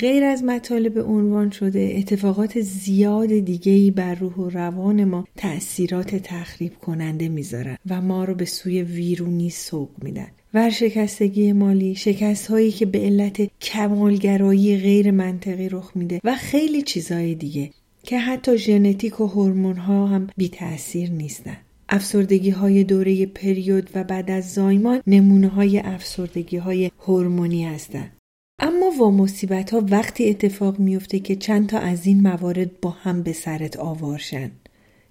غیر 0.00 0.24
از 0.24 0.44
مطالب 0.44 0.98
عنوان 0.98 1.50
شده 1.50 1.94
اتفاقات 1.98 2.60
زیاد 2.60 3.38
دیگهی 3.38 3.90
بر 3.90 4.14
روح 4.14 4.34
و 4.34 4.48
روان 4.48 5.04
ما 5.04 5.24
تأثیرات 5.36 6.14
تخریب 6.14 6.74
کننده 6.74 7.28
می‌ذارن 7.28 7.76
و 7.90 8.00
ما 8.00 8.24
رو 8.24 8.34
به 8.34 8.44
سوی 8.44 8.82
ویرونی 8.82 9.50
سوق 9.50 9.90
میدن. 10.02 10.28
ورشکستگی 10.54 11.52
مالی 11.52 11.94
شکست 11.94 12.46
هایی 12.46 12.70
که 12.70 12.86
به 12.86 12.98
علت 12.98 13.50
کمالگرایی 13.60 14.76
غیر 14.76 15.10
منطقی 15.10 15.68
رخ 15.68 15.92
میده 15.94 16.20
و 16.24 16.34
خیلی 16.34 16.82
چیزهای 16.82 17.34
دیگه 17.34 17.70
که 18.02 18.18
حتی 18.18 18.58
ژنتیک 18.58 19.20
و 19.20 19.26
هورمون 19.26 19.76
ها 19.76 20.06
هم 20.06 20.26
بی 20.36 20.48
تأثیر 20.48 21.10
نیستن 21.10 21.56
افسردگی 21.88 22.50
های 22.50 22.84
دوره 22.84 23.26
پریود 23.26 23.90
و 23.94 24.04
بعد 24.04 24.30
از 24.30 24.54
زایمان 24.54 25.02
نمونه 25.06 25.48
های 25.48 25.78
افسردگی 25.78 26.56
های 26.56 26.90
هورمونی 26.98 27.64
هستند. 27.64 28.16
اما 28.58 28.90
وا 28.98 29.10
مصیبت 29.10 29.70
ها 29.70 29.86
وقتی 29.90 30.30
اتفاق 30.30 30.78
میفته 30.78 31.18
که 31.18 31.36
چند 31.36 31.68
تا 31.68 31.78
از 31.78 32.06
این 32.06 32.20
موارد 32.20 32.80
با 32.80 32.90
هم 32.90 33.22
به 33.22 33.32
سرت 33.32 33.76
آوارشن 33.76 34.50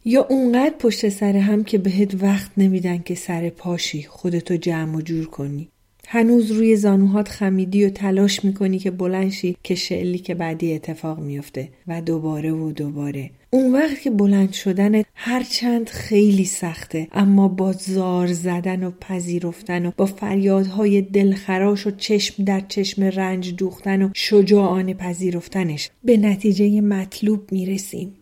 یا 0.06 0.28
اونقدر 0.30 0.76
پشت 0.80 1.10
سر 1.10 1.38
هم 1.38 1.64
که 1.64 1.78
بهت 1.78 2.24
وقت 2.24 2.52
نمیدن 2.58 2.98
که 2.98 3.16
سر 3.16 3.50
پاشی 3.50 4.04
خودتو 4.04 4.58
جمع 4.58 4.98
و 4.98 5.02
جور 5.02 5.26
کنی. 5.26 5.70
هنوز 6.08 6.52
روی 6.52 6.76
زانوهات 6.76 7.30
خمیدی 7.30 7.86
و 7.86 7.90
تلاش 7.90 8.46
می‌کنی 8.46 8.80
که 8.80 8.92
بلنشی 8.92 9.58
که 9.64 9.76
شعلی 9.76 10.18
که 10.18 10.36
بعدی 10.36 10.74
اتفاق 10.74 11.20
میفته 11.20 11.70
و 11.88 12.02
دوباره 12.02 12.52
و 12.52 12.72
دوباره. 12.72 13.30
اون 13.50 13.72
وقت 13.72 14.02
که 14.02 14.10
بلند 14.10 14.54
شدن 14.54 15.04
هرچند 15.16 15.90
خیلی 15.90 16.46
سخته 16.46 17.08
اما 17.12 17.48
با 17.48 17.72
زار 17.72 18.28
زدن 18.28 18.84
و 18.84 18.92
پذیرفتن 18.92 19.86
و 19.86 19.92
با 19.98 20.06
فریادهای 20.06 21.02
دلخراش 21.02 21.88
و 21.88 21.92
چشم 21.92 22.44
در 22.44 22.60
چشم 22.60 23.04
رنج 23.04 23.56
دوختن 23.56 24.02
و 24.02 24.10
شجاعانه 24.14 24.94
پذیرفتنش 24.94 25.90
به 26.04 26.18
نتیجه 26.18 26.82
مطلوب 26.82 27.52
می‌رسیم. 27.52 28.14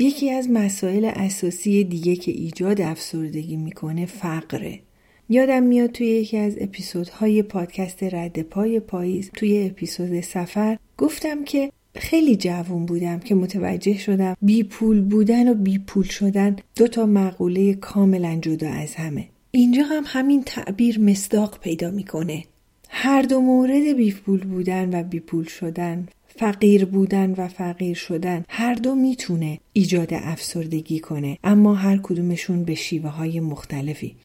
یکی 0.00 0.30
از 0.30 0.50
مسائل 0.50 1.10
اساسی 1.14 1.84
دیگه 1.84 2.16
که 2.16 2.32
ایجاد 2.32 2.80
افسردگی 2.80 3.56
می‌کنه 3.56 4.06
فقره. 4.06 4.80
یادم 5.28 5.62
میاد 5.62 5.90
توی 5.90 6.06
یکی 6.06 6.36
از 6.36 6.56
اپیزودهای 6.60 7.42
پادکست 7.42 8.02
رد 8.02 8.42
پای 8.42 8.80
پاییز 8.80 9.30
توی 9.36 9.66
اپیزود 9.66 10.20
سفر 10.20 10.78
گفتم 10.98 11.44
که 11.44 11.72
خیلی 11.94 12.36
جوون 12.36 12.86
بودم 12.86 13.18
که 13.18 13.34
متوجه 13.34 13.98
شدم 13.98 14.36
بی 14.42 14.62
پول 14.62 15.00
بودن 15.00 15.48
و 15.48 15.54
بی 15.54 15.78
پول 15.78 16.04
شدن 16.04 16.56
دو 16.76 16.88
تا 16.88 17.06
مقوله 17.06 17.74
کاملا 17.74 18.38
جدا 18.42 18.70
از 18.70 18.94
همه. 18.94 19.28
اینجا 19.50 19.82
هم 19.82 20.02
همین 20.06 20.42
تعبیر 20.46 21.00
مصداق 21.00 21.60
پیدا 21.60 21.90
می‌کنه. 21.90 22.44
هر 22.88 23.22
دو 23.22 23.40
مورد 23.40 23.96
بی 23.96 24.12
پول 24.12 24.40
بودن 24.40 25.00
و 25.00 25.02
بی 25.02 25.20
پول 25.20 25.44
شدن 25.44 26.08
فقیر 26.38 26.84
بودن 26.84 27.34
و 27.38 27.48
فقیر 27.48 27.94
شدن 27.94 28.44
هر 28.48 28.74
دو 28.74 28.94
می‌تونه 28.94 29.58
ایجاد 29.72 30.08
افسردگی 30.12 30.98
کنه 30.98 31.38
اما 31.44 31.74
هر 31.74 32.00
کدومشون 32.02 32.64
به 32.64 32.74
شیوه 32.74 33.10
های 33.10 33.40
مختلفی. 33.40 34.16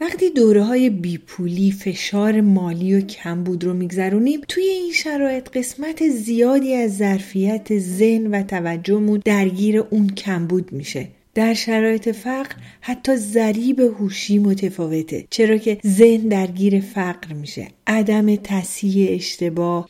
وقتی 0.00 0.30
دوره 0.30 0.64
های 0.64 0.90
بیپولی 0.90 1.72
فشار 1.72 2.40
مالی 2.40 2.94
و 2.94 3.00
کمبود 3.00 3.64
رو 3.64 3.74
میگذرونیم 3.74 4.40
توی 4.48 4.64
این 4.64 4.92
شرایط 4.92 5.48
قسمت 5.48 6.08
زیادی 6.08 6.74
از 6.74 6.96
ظرفیت 6.96 7.78
ذهن 7.78 8.26
و 8.26 8.42
توجهمون 8.42 9.22
درگیر 9.24 9.78
اون 9.78 10.06
کمبود 10.08 10.72
میشه. 10.72 11.08
در 11.34 11.54
شرایط 11.54 12.08
فقر 12.08 12.54
حتی 12.80 13.16
ضریب 13.16 13.80
هوشی 13.80 14.38
متفاوته 14.38 15.24
چرا 15.30 15.56
که 15.56 15.78
ذهن 15.86 16.28
درگیر 16.28 16.80
فقر 16.80 17.32
میشه. 17.32 17.68
عدم 17.86 18.36
تصحیح 18.36 19.14
اشتباه 19.14 19.88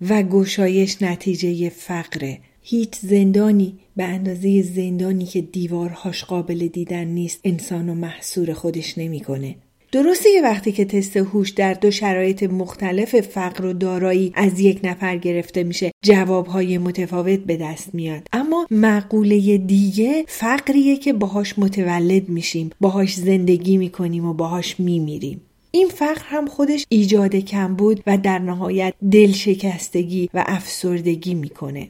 و 0.00 0.22
گشایش 0.22 1.02
نتیجه 1.02 1.68
فقره. 1.68 2.38
هیچ 2.62 2.96
زندانی 3.00 3.78
به 3.96 4.04
اندازه 4.04 4.62
زندانی 4.62 5.24
که 5.24 5.40
دیوارهاش 5.40 6.24
قابل 6.24 6.68
دیدن 6.68 7.04
نیست 7.04 7.40
انسان 7.44 7.88
و 7.88 7.94
محصور 7.94 8.52
خودش 8.52 8.98
نمی‌کنه. 8.98 9.56
درسته 9.92 10.28
که 10.32 10.42
وقتی 10.42 10.72
که 10.72 10.84
تست 10.84 11.16
هوش 11.16 11.50
در 11.50 11.74
دو 11.74 11.90
شرایط 11.90 12.42
مختلف 12.42 13.20
فقر 13.20 13.64
و 13.64 13.72
دارایی 13.72 14.32
از 14.34 14.60
یک 14.60 14.80
نفر 14.84 15.16
گرفته 15.16 15.64
میشه 15.64 15.90
جوابهای 16.04 16.78
متفاوت 16.78 17.38
به 17.38 17.56
دست 17.56 17.94
میاد. 17.94 18.26
اما 18.32 18.66
مقوله 18.70 19.58
دیگه 19.58 20.24
فقریه 20.28 20.96
که 20.96 21.12
باهاش 21.12 21.58
متولد 21.58 22.28
میشیم 22.28 22.70
باهاش 22.80 23.14
زندگی 23.14 23.76
می‌کنیم 23.76 24.24
و 24.24 24.34
باهاش 24.34 24.80
میمیریم. 24.80 25.40
این 25.76 25.88
فقر 25.88 26.22
هم 26.24 26.46
خودش 26.46 26.86
ایجاد 26.88 27.36
کم 27.36 27.74
بود 27.74 28.02
و 28.06 28.18
در 28.18 28.38
نهایت 28.38 28.94
دلشکستگی 29.12 30.30
و 30.34 30.44
افسردگی 30.46 31.34
می‌کنه. 31.34 31.88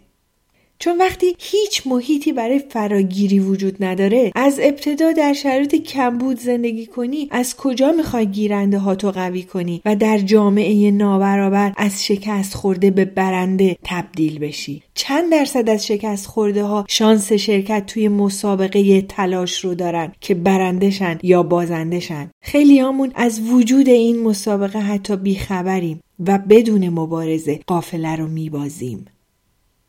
چون 0.78 0.98
وقتی 0.98 1.36
هیچ 1.38 1.86
محیطی 1.86 2.32
برای 2.32 2.58
فراگیری 2.58 3.40
وجود 3.40 3.84
نداره 3.84 4.32
از 4.34 4.60
ابتدا 4.62 5.12
در 5.12 5.32
شرایط 5.32 5.74
کمبود 5.74 6.40
زندگی 6.40 6.86
کنی 6.86 7.28
از 7.30 7.56
کجا 7.56 7.92
می‌خوای 7.92 8.26
گیرنده 8.26 8.78
ها 8.78 8.94
تو 8.94 9.10
قوی 9.10 9.42
کنی 9.42 9.82
و 9.84 9.96
در 9.96 10.18
جامعه 10.18 10.90
نابرابر 10.90 11.72
از 11.76 12.04
شکست 12.04 12.54
خورده 12.54 12.90
به 12.90 13.04
برنده 13.04 13.76
تبدیل 13.84 14.38
بشی؟ 14.38 14.82
چند 14.94 15.30
درصد 15.30 15.68
از 15.68 15.86
شکست 15.86 16.26
خورده 16.26 16.64
ها 16.64 16.84
شانس 16.88 17.32
شرکت 17.32 17.86
توی 17.86 18.08
مسابقه 18.08 19.02
تلاش 19.02 19.64
رو 19.64 19.74
دارن 19.74 20.12
که 20.20 20.34
برندشن 20.34 21.18
یا 21.22 21.42
بازندشن 21.42 22.30
خیلی 22.42 22.78
همون 22.78 23.12
از 23.14 23.40
وجود 23.40 23.88
این 23.88 24.22
مسابقه 24.22 24.78
حتی 24.78 25.16
بیخبریم 25.16 26.00
و 26.26 26.38
بدون 26.38 26.88
مبارزه 26.88 27.60
قافله 27.66 28.16
رو 28.16 28.26
میبازیم. 28.26 29.06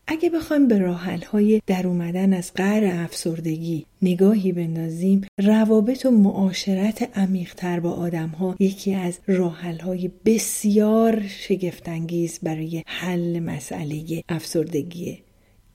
اگه 0.10 0.30
بخوایم 0.30 0.68
به 0.68 0.78
راحل 0.78 1.22
های 1.22 1.62
در 1.68 1.88
اومدن 1.88 2.34
از 2.34 2.54
قهر 2.54 2.86
افسردگی 2.86 3.86
نگاهی 4.02 4.52
بندازیم 4.52 5.22
روابط 5.38 6.06
و 6.06 6.12
معاشرت 6.12 7.18
عمیقتر 7.18 7.80
با 7.80 7.92
آدم 7.92 8.28
ها 8.28 8.56
یکی 8.60 8.94
از 8.94 9.20
راحل 9.28 9.80
های 9.80 10.12
بسیار 10.26 11.28
شگفتانگیز 11.28 12.40
برای 12.44 12.84
حل 12.88 13.40
مسئله 13.40 14.24
افسردگیه 14.30 15.18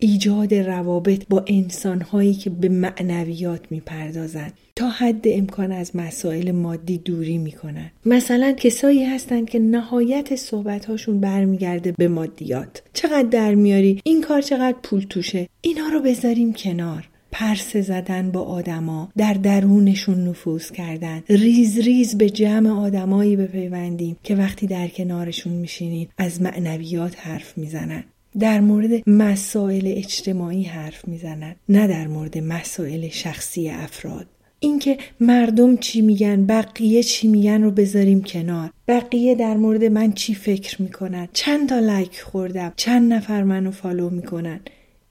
ایجاد 0.04 0.54
روابط 0.54 1.22
با 1.30 1.44
انسانهایی 1.46 2.34
که 2.34 2.50
به 2.50 2.68
معنویات 2.68 3.60
می‌پردازند 3.70 4.52
تا 4.76 4.88
حد 4.88 5.28
امکان 5.28 5.72
از 5.72 5.96
مسائل 5.96 6.50
مادی 6.50 6.98
دوری 6.98 7.38
می‌کنن 7.38 7.90
مثلا 8.06 8.52
کسایی 8.52 9.04
هستند 9.04 9.50
که 9.50 9.58
نهایت 9.58 10.36
صحبتهاشون 10.36 11.20
برمیگرده 11.20 11.92
به 11.92 12.08
مادیات. 12.08 12.82
چقدر 12.92 13.28
در 13.28 13.54
میاری؟ 13.54 14.00
این 14.04 14.20
کار 14.20 14.42
چقدر 14.42 14.76
پول 14.82 15.06
توشه؟ 15.08 15.48
اینا 15.60 15.88
رو 15.88 16.00
بذاریم 16.00 16.52
کنار. 16.52 17.08
پرس 17.32 17.76
زدن 17.76 18.30
با 18.30 18.40
آدما 18.40 19.12
در 19.16 19.34
درونشون 19.34 20.28
نفوذ 20.28 20.70
کردن. 20.70 21.22
ریز 21.28 21.78
ریز 21.78 22.18
به 22.18 22.30
جمع 22.30 22.70
آدمایی 22.70 23.36
بپیوندیم 23.36 24.16
که 24.22 24.34
وقتی 24.34 24.66
در 24.66 24.88
کنارشون 24.88 25.52
میشینید 25.52 26.10
از 26.18 26.42
معنویات 26.42 27.18
حرف 27.18 27.58
می‌زنن. 27.58 28.04
در 28.38 28.60
مورد 28.60 29.08
مسائل 29.08 29.92
اجتماعی 29.96 30.62
حرف 30.62 31.08
می‌زنن 31.08 31.54
نه 31.68 31.86
در 31.86 32.06
مورد 32.06 32.38
مسائل 32.38 33.08
شخصی 33.08 33.68
افراد. 33.68 34.26
اینکه 34.60 34.98
مردم 35.20 35.76
چی 35.76 36.00
میگن 36.00 36.46
بقیه 36.46 37.02
چی 37.02 37.28
میگن 37.28 37.62
رو 37.62 37.70
بذاریم 37.70 38.22
کنار. 38.22 38.70
بقیه 38.88 39.34
در 39.34 39.56
مورد 39.56 39.84
من 39.84 40.12
چی 40.12 40.34
فکر 40.34 40.82
می‌کنن؟ 40.82 41.28
چند 41.32 41.68
تا 41.68 41.78
لایک 41.78 42.20
خوردم 42.20 42.72
چند 42.76 43.12
نفر 43.12 43.42
منو 43.42 43.70
فالو 43.70 44.10
می‌کنن. 44.10 44.60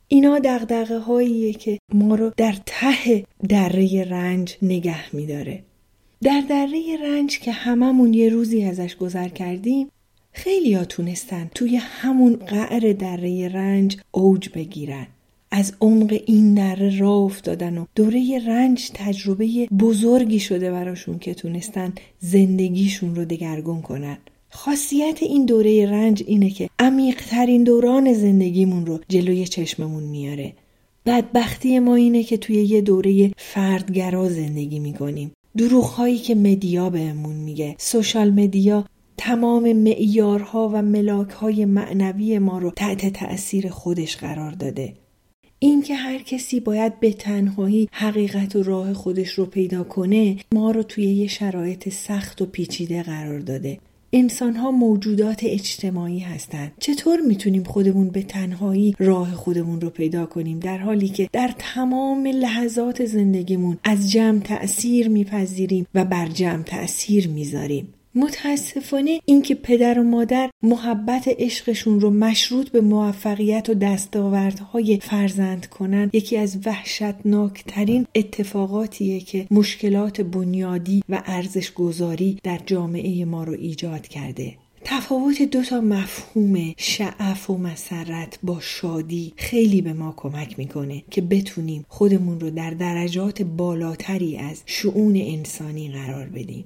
اینا 0.08 0.40
دقدقه 0.40 0.98
هاییه 0.98 1.54
که 1.54 1.80
ما 1.94 2.16
رو 2.16 2.32
در 2.38 2.56
ته 2.66 3.26
دره 3.50 4.04
رنج 4.04 4.58
نگه 4.62 5.16
میداره. 5.16 5.64
در 6.24 6.44
دره 6.50 6.98
رنج 7.04 7.40
که 7.40 7.52
هممون 7.52 8.14
یه 8.14 8.30
روزی 8.30 8.64
ازش 8.64 8.96
گذر 8.96 9.28
کردیم 9.28 9.88
خیلی 10.34 10.74
ها 10.74 10.86
تونستن 10.86 11.50
توی 11.56 11.76
همون 11.76 12.36
قعر 12.36 12.94
دره 12.94 13.48
رنج 13.48 13.98
اوج 14.12 14.50
بگیرن. 14.50 15.08
از 15.52 15.74
عمق 15.82 16.22
این 16.26 16.54
دره 16.54 17.00
راه 17.00 17.18
افتادن 17.18 17.78
و 17.78 17.86
دوره 17.96 18.42
رنج 18.48 18.92
تجربه 18.94 19.68
بزرگی 19.80 20.40
شده 20.40 20.72
براشون 20.72 21.20
که 21.20 21.34
تونستن 21.34 21.94
زندگیشون 22.20 23.16
رو 23.16 23.26
دگرگون 23.26 23.82
کنن. 23.82 24.18
خاصیت 24.50 25.24
این 25.24 25.46
دوره 25.46 25.92
رنج 25.92 26.24
اینه 26.28 26.50
که 26.50 26.70
عمیقترین 26.80 27.64
دوران 27.64 28.14
زندگیمون 28.14 28.86
رو 28.86 29.00
جلوی 29.10 29.46
چشممون 29.46 30.04
میاره. 30.04 30.54
بدبختی 31.06 31.80
ما 31.80 31.96
اینه 31.96 32.24
که 32.24 32.38
توی 32.38 32.56
یه 32.56 32.82
دوره 32.82 33.32
فردگرا 33.38 34.30
زندگی 34.30 34.80
می‌کنیم. 34.80 35.32
دروغهایی 35.58 36.18
که 36.18 36.36
مدیا 36.36 36.90
بهمون 36.90 37.36
میگه. 37.36 37.76
سوشال 37.80 38.32
مدیا 38.32 38.86
تمام 39.18 39.74
معیارها 39.74 40.70
و 40.74 40.82
ملاکهای 40.82 41.66
معنوی 41.66 42.40
ما 42.40 42.58
رو 42.58 42.72
تحت 42.72 43.14
تأثیر 43.14 43.70
خودش 43.70 44.18
قرار 44.18 44.52
داده. 44.52 44.94
اینکه 45.60 45.96
هر 45.96 46.18
کسی 46.18 46.60
باید 46.60 47.00
به 47.00 47.14
تنهایی 47.14 47.90
حقیقت 47.92 48.56
و 48.56 48.64
راه 48.64 48.94
خودش 48.94 49.30
رو 49.30 49.46
پیدا 49.46 49.84
کنه 49.84 50.38
ما 50.54 50.72
رو 50.72 50.84
توی 50.84 51.06
یه 51.06 51.28
شرایط 51.28 51.90
سخت 51.90 52.42
و 52.42 52.46
پیچیده 52.46 53.04
قرار 53.04 53.40
داده. 53.40 53.80
انسان 54.14 54.56
ها 54.56 54.72
موجودات 54.72 55.40
اجتماعی 55.44 56.20
هستند 56.20 56.72
چطور 56.80 57.20
می‌تونیم 57.20 57.64
خودمون 57.64 58.10
به 58.10 58.24
تنهایی 58.24 58.96
راه 59.00 59.32
خودمون 59.32 59.82
رو 59.82 59.90
پیدا 59.90 60.26
کنیم؟ 60.26 60.60
در 60.60 60.78
حالی 60.78 61.10
که 61.10 61.30
در 61.34 61.54
تمام 61.58 62.28
لحظات 62.28 63.06
زندگیمون 63.06 63.78
از 63.84 64.12
جمع 64.12 64.40
تأثیر 64.40 65.10
میپذیریم 65.10 65.88
و 65.96 66.06
بر 66.06 66.28
جمع 66.28 66.64
تأثیر 66.64 67.28
می‌ذاریم. 67.28 67.94
متاسفانه 68.16 69.20
اینکه 69.26 69.56
پدر 69.56 70.00
و 70.00 70.04
مادر 70.04 70.50
محبت 70.64 71.28
عشقشون 71.28 72.02
رو 72.02 72.10
مشروط 72.10 72.70
به 72.70 72.82
موفقیت 72.82 73.70
و 73.70 73.74
دستاوردهای 73.74 75.00
فرزند 75.00 75.66
کنن 75.66 76.10
یکی 76.14 76.38
از 76.38 76.58
وحشتناکترین 76.66 78.08
اتفاقاتیه 78.16 79.20
که 79.20 79.48
مشکلات 79.52 80.22
بنیادی 80.22 81.04
و 81.10 81.24
ارزش 81.26 81.74
گذاری 81.74 82.40
در 82.44 82.60
جامعه 82.66 83.26
ما 83.26 83.44
رو 83.44 83.54
ایجاد 83.54 84.08
کرده. 84.08 84.56
تفاوت 84.84 85.42
دو 85.42 85.64
تا 85.64 85.82
مفهوم 85.82 86.74
شعف 86.78 87.50
و 87.50 87.58
مسرت 87.58 88.40
با 88.44 88.60
شادی 88.60 89.34
خیلی 89.38 89.82
به 89.82 89.94
ما 89.94 90.14
کمک 90.18 90.60
می‌کنه 90.60 91.04
که 91.12 91.22
بتونیم 91.22 91.86
خودمون 91.88 92.40
رو 92.40 92.50
در 92.50 92.72
درجات 92.72 93.42
بالاتری 93.42 94.38
از 94.38 94.64
شعون 94.66 95.16
انسانی 95.16 95.92
قرار 95.92 96.26
بدیم. 96.26 96.66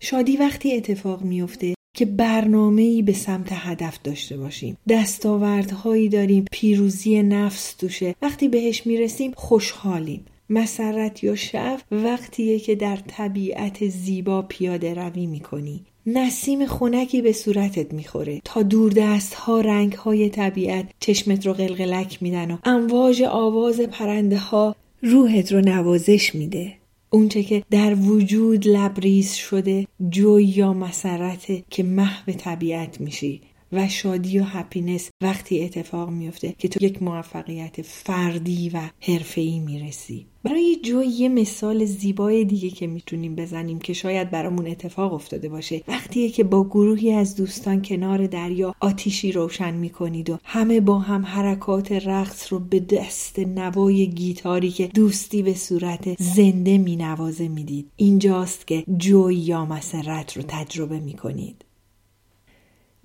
شادی 0.00 0.36
وقتی 0.36 0.76
اتفاق 0.76 1.22
میفته 1.22 1.74
که 1.96 2.04
برنامه 2.04 3.02
به 3.02 3.12
سمت 3.12 3.48
هدف 3.50 3.98
داشته 4.04 4.36
باشیم. 4.36 4.76
دستاوردهایی 4.88 6.08
داریم 6.08 6.44
پیروزی 6.52 7.22
نفس 7.22 7.74
توشه. 7.74 8.14
وقتی 8.22 8.48
بهش 8.48 8.86
می‌رسیم 8.86 9.32
خوشحالیم. 9.36 10.24
مسرت 10.50 11.24
یا 11.24 11.36
شف 11.36 11.82
وقتیه 11.92 12.58
که 12.58 12.74
در 12.74 12.96
طبیعت 12.96 13.88
زیبا 13.88 14.42
پیاده 14.42 14.94
روی 14.94 15.26
می‌کنی. 15.26 15.80
نسیم 16.06 16.66
خونکی 16.66 17.22
به 17.22 17.32
صورتت 17.32 17.94
می‌خوره. 17.94 18.40
تا 18.44 18.62
دور 18.62 18.92
دست 18.96 19.34
ها 19.34 19.60
رنگ 19.60 19.92
های 19.92 20.28
طبیعت 20.28 20.86
چشمت 21.00 21.46
رو 21.46 21.52
قلقلک 21.52 22.18
میدن 22.20 22.50
و 22.50 22.58
امواج 22.64 23.22
آواز 23.22 23.80
پرنده 23.80 24.38
ها 24.38 24.76
روحت 25.02 25.52
رو 25.52 25.60
نوازش 25.60 26.34
میده. 26.34 26.79
اونچه 27.10 27.42
که 27.42 27.62
در 27.70 27.94
وجود 27.94 28.68
لبریز 28.68 29.34
شده 29.34 29.86
جوی 30.10 30.44
یا 30.44 30.72
مسرته 30.72 31.62
که 31.70 31.82
محو 31.82 32.32
طبیعت 32.32 33.00
میشی. 33.00 33.40
و 33.72 33.88
شادی 33.88 34.38
و 34.38 34.44
هپینس 34.44 35.10
وقتی 35.22 35.64
اتفاق 35.64 36.10
میفته 36.10 36.54
که 36.58 36.68
تو 36.68 36.84
یک 36.84 37.02
موفقیت 37.02 37.82
فردی 37.82 38.70
و 38.74 38.80
حرفه‌ای 39.00 39.58
می‌رسی. 39.58 40.26
برای 40.42 40.76
جو 40.84 41.02
یه 41.02 41.28
مثال 41.28 41.84
زیبای 41.84 42.44
دیگه 42.44 42.70
که 42.70 42.86
می‌تونیم 42.86 43.34
بزنیم 43.34 43.78
که 43.78 43.92
شاید 43.92 44.30
برامون 44.30 44.66
اتفاق 44.66 45.12
افتاده 45.12 45.48
باشه. 45.48 45.82
وقتیه 45.88 46.28
که 46.28 46.44
با 46.44 46.64
گروهی 46.64 47.12
از 47.12 47.36
دوستان 47.36 47.82
کنار 47.82 48.26
دریا 48.26 48.74
آتیشی 48.80 49.32
روشن 49.32 49.74
می‌کنید 49.74 50.30
و 50.30 50.38
همه 50.44 50.80
با 50.80 50.98
هم 50.98 51.26
حرکات 51.26 51.92
رقص 51.92 52.52
رو 52.52 52.58
به 52.58 52.80
دست 52.80 53.38
نوای 53.38 54.06
گیتاری 54.06 54.70
که 54.70 54.86
دوستی 54.86 55.42
به 55.42 55.54
صورت 55.54 56.22
زنده 56.22 56.78
مینوازه 56.78 57.48
می‌دید. 57.48 57.90
اینجاست 57.96 58.66
که 58.66 58.84
جوی 58.96 59.36
یا 59.36 59.64
مسرت 59.64 60.36
رو 60.36 60.42
تجربه 60.48 61.00
می‌کنید. 61.00 61.64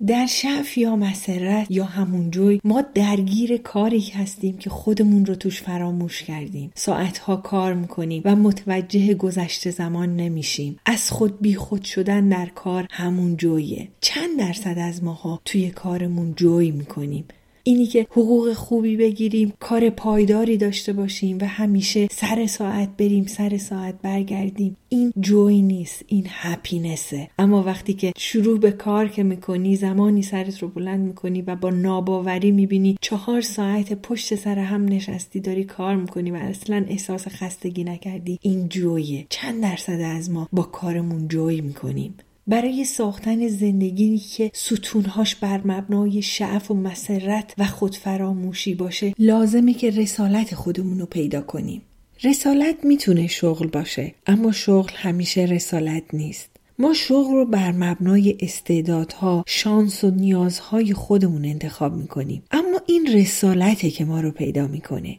در 0.06 0.26
شعف 0.26 0.78
یا 0.78 0.96
مسرت 0.96 1.66
یا 1.70 1.84
همون 1.84 2.30
جوی 2.30 2.60
ما 2.64 2.84
درگیر 2.94 3.56
کاری 3.56 4.00
هستیم 4.00 4.58
که 4.58 4.70
خودمون 4.70 5.26
رو 5.26 5.34
توش 5.34 5.62
فراموش 5.62 6.22
کردیم. 6.22 6.72
ساعتها 6.74 7.36
کار 7.36 7.74
می‌کنیم 7.74 8.22
و 8.24 8.36
متوجه 8.36 9.14
گذشته 9.14 9.70
زمان 9.70 10.16
نمیشیم. 10.16 10.78
از 10.86 11.10
خود 11.10 11.40
بی 11.40 11.54
خود 11.54 11.84
شدن 11.84 12.28
در 12.28 12.46
کار 12.46 12.86
همون 12.90 13.36
جویه. 13.36 13.88
چند 14.00 14.38
درصد 14.38 14.78
از 14.78 15.04
ماها 15.04 15.40
توی 15.44 15.70
کارمون 15.70 16.34
جوی 16.34 16.70
می‌کنیم. 16.70 17.24
اینی 17.66 17.86
که 17.86 18.06
حقوق 18.10 18.52
خوبی 18.52 18.96
بگیریم 18.96 19.52
کار 19.60 19.90
پایداری 19.90 20.56
داشته 20.56 20.92
باشیم 20.92 21.38
و 21.40 21.44
همیشه 21.44 22.08
سر 22.10 22.46
ساعت 22.46 22.88
بریم 22.96 23.26
سر 23.26 23.56
ساعت 23.56 23.94
برگردیم. 24.02 24.76
این 24.88 25.12
جوی 25.20 25.62
نیست 25.62 26.04
این 26.06 26.24
هپینسه 26.28 27.28
اما 27.38 27.62
وقتی 27.62 27.94
که 27.94 28.12
شروع 28.18 28.58
به 28.58 28.70
کار 28.72 29.08
که 29.08 29.22
می‌کنی 29.22 29.76
زمانی 29.76 30.22
سرت 30.22 30.58
رو 30.58 30.68
بلند 30.68 31.00
می‌کنی 31.00 31.42
و 31.42 31.56
با 31.56 31.70
ناباوری 31.70 32.50
می‌بینی 32.50 32.96
چهار 33.00 33.40
ساعت 33.40 33.92
پشت 33.92 34.34
سر 34.34 34.58
هم 34.58 34.84
نشستی 34.84 35.40
داری 35.40 35.64
کار 35.64 35.96
می‌کنی 35.96 36.30
و 36.30 36.36
اصلا 36.36 36.84
احساس 36.88 37.28
خستگی 37.28 37.84
نکردی 37.84 38.38
این 38.42 38.68
جویه. 38.68 39.26
چند 39.28 39.62
درصد 39.62 40.00
از 40.00 40.30
ما 40.30 40.48
با 40.52 40.62
کارمون 40.62 41.28
جوی 41.28 41.60
می‌کنیم؟ 41.60 42.14
برای 42.46 42.84
ساختن 42.84 43.48
زندگی 43.48 44.18
که 44.18 44.50
ستونهاش 44.54 45.34
بر 45.34 45.60
مبنای 45.64 46.22
شعف 46.22 46.70
و 46.70 46.74
مسرت 46.74 47.54
و 47.58 47.64
خودفراموشی 47.64 48.74
باشه 48.74 49.14
لازمه 49.18 49.74
که 49.74 49.90
رسالت 49.90 50.54
خودمون 50.54 50.98
رو 50.98 51.06
پیدا 51.06 51.40
کنیم. 51.40 51.82
رسالت 52.24 52.76
می‌تونه 52.84 53.26
شغل 53.26 53.66
باشه 53.66 54.14
اما 54.26 54.52
شغل 54.52 54.92
همیشه 54.94 55.40
رسالت 55.40 56.02
نیست. 56.12 56.50
ما 56.78 56.92
شغل 56.92 57.34
رو 57.34 57.46
بر 57.46 57.72
مبنای 57.72 58.36
استعدادها، 58.40 59.44
شانس 59.46 60.04
و 60.04 60.10
نیازهای 60.10 60.92
خودمون 60.92 61.44
انتخاب 61.44 61.96
می‌کنیم. 61.96 62.42
اما 62.50 62.80
این 62.86 63.06
رسالته 63.14 63.90
که 63.90 64.04
ما 64.04 64.20
رو 64.20 64.30
پیدا 64.30 64.66
می‌کنه. 64.66 65.18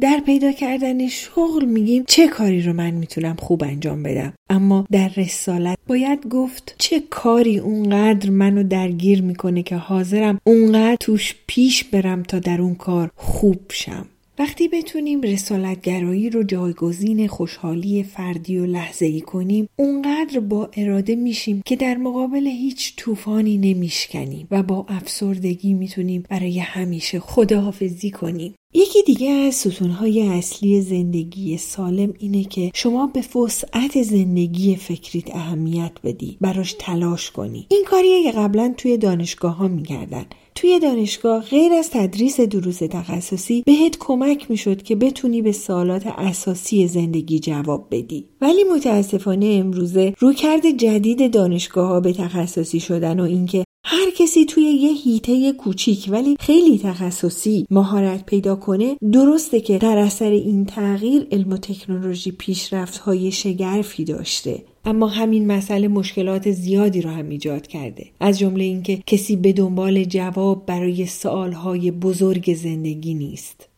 در 0.00 0.20
پیدا 0.26 0.52
کردن 0.52 1.08
شغل 1.08 1.64
میگیم 1.64 2.04
چه 2.08 2.28
کاری 2.28 2.62
رو 2.62 2.72
من 2.72 2.90
می‌تونم 2.90 3.36
خوب 3.36 3.64
انجام 3.64 4.02
بدم. 4.02 4.32
اما 4.50 4.86
در 4.92 5.10
رسالت 5.16 5.78
باید 5.86 6.26
گفت 6.26 6.74
چه 6.78 7.00
کاری 7.10 7.58
اونقدر 7.58 8.30
منو 8.30 8.62
درگیر 8.62 9.22
می‌کنه 9.22 9.62
که 9.62 9.76
حاضرم 9.76 10.40
اونقدر 10.44 10.96
توش 11.00 11.34
پیش 11.46 11.84
برم 11.84 12.22
تا 12.22 12.38
در 12.38 12.60
اون 12.60 12.74
کار 12.74 13.10
خوب 13.16 13.60
شم. 13.72 14.06
وقتی 14.38 14.68
بتونیم 14.68 15.20
رسالتگرایی 15.20 16.30
رو 16.30 16.42
جایگزین 16.42 17.26
خوشحالی 17.28 18.02
فردی 18.02 18.58
و 18.58 18.66
لحظه 18.66 19.06
ای 19.06 19.20
کنیم 19.20 19.68
اونقدر 19.76 20.40
با 20.40 20.70
اراده 20.76 21.14
میشیم 21.14 21.62
که 21.66 21.76
در 21.76 21.96
مقابل 21.96 22.46
هیچ 22.46 22.96
طوفانی 22.96 23.58
نمیشکنیم 23.58 24.46
و 24.50 24.62
با 24.62 24.86
افسردگی 24.88 25.74
می‌تونیم 25.74 26.24
برای 26.28 26.58
همیشه 26.58 27.20
خداحافظی 27.20 28.10
کنیم. 28.10 28.54
یکی 28.74 29.02
دیگه 29.06 29.30
از 29.30 29.54
ستونهای 29.54 30.28
اصلی 30.28 30.80
زندگی 30.80 31.56
سالم 31.56 32.14
اینه 32.18 32.44
که 32.44 32.70
شما 32.74 33.06
به 33.06 33.38
وسعت 33.38 34.02
زندگی 34.02 34.76
فکریت 34.76 35.36
اهمیت 35.36 35.92
بدی 36.04 36.36
براش 36.40 36.74
تلاش 36.78 37.30
کنی. 37.30 37.66
این 37.70 37.84
کاریه 37.86 38.22
که 38.22 38.38
قبلا 38.38 38.74
توی 38.76 38.96
دانشگاه 38.96 39.56
ها 39.56 39.68
می‌کردن. 39.68 40.24
توی 40.54 40.78
دانشگاه 40.78 41.42
غیر 41.44 41.72
از 41.72 41.90
تدریس 41.90 42.40
دروس 42.40 42.78
تخصصی 42.78 43.62
بهت 43.66 43.96
کمک 44.00 44.50
می‌شد 44.50 44.82
که 44.82 44.96
بتونی 44.96 45.42
به 45.42 45.52
سوالات 45.52 46.06
اساسی 46.06 46.88
زندگی 46.88 47.38
جواب 47.38 47.88
بدی. 47.90 48.28
ولی 48.40 48.64
متاسفانه 48.64 49.46
امروزه 49.46 50.14
رویکرد 50.18 50.70
جدید 50.70 51.32
دانشگاه 51.32 51.88
ها 51.88 52.00
به 52.00 52.12
تخصصی 52.12 52.80
شدن 52.80 53.20
و 53.20 53.22
اینکه 53.22 53.64
هر 53.86 54.10
کسی 54.10 54.44
توی 54.44 54.62
یه 54.62 54.92
هیته 54.92 55.52
کوچیک 55.52 56.06
ولی 56.10 56.36
خیلی 56.40 56.78
تخصصی 56.78 57.66
مهارت 57.70 58.26
پیدا 58.26 58.56
کنه 58.56 58.96
درسته 59.12 59.60
که 59.60 59.78
در 59.78 59.98
اثر 59.98 60.30
این 60.30 60.66
تغییر 60.66 61.26
علم 61.32 61.52
و 61.52 61.56
تکنولوژی 61.56 62.32
پیشرفت 62.32 62.98
های 62.98 63.32
شگرفی 63.32 64.04
داشته. 64.04 64.73
اما 64.86 65.06
همین 65.06 65.46
مسئله 65.46 65.88
مشکلات 65.88 66.50
زیادی 66.50 67.00
رو 67.00 67.10
هم 67.10 67.28
ایجاد 67.28 67.66
کرده. 67.66 68.06
از 68.20 68.38
جمله 68.38 68.64
اینکه 68.64 68.96
کسی 69.06 69.36
به 69.36 69.52
دنبال 69.52 70.04
جواب 70.04 70.66
برای 70.66 71.06
سوالهای 71.06 71.90
بزرگ 71.90 72.54
زندگی 72.54 73.14
نیست. 73.14 73.68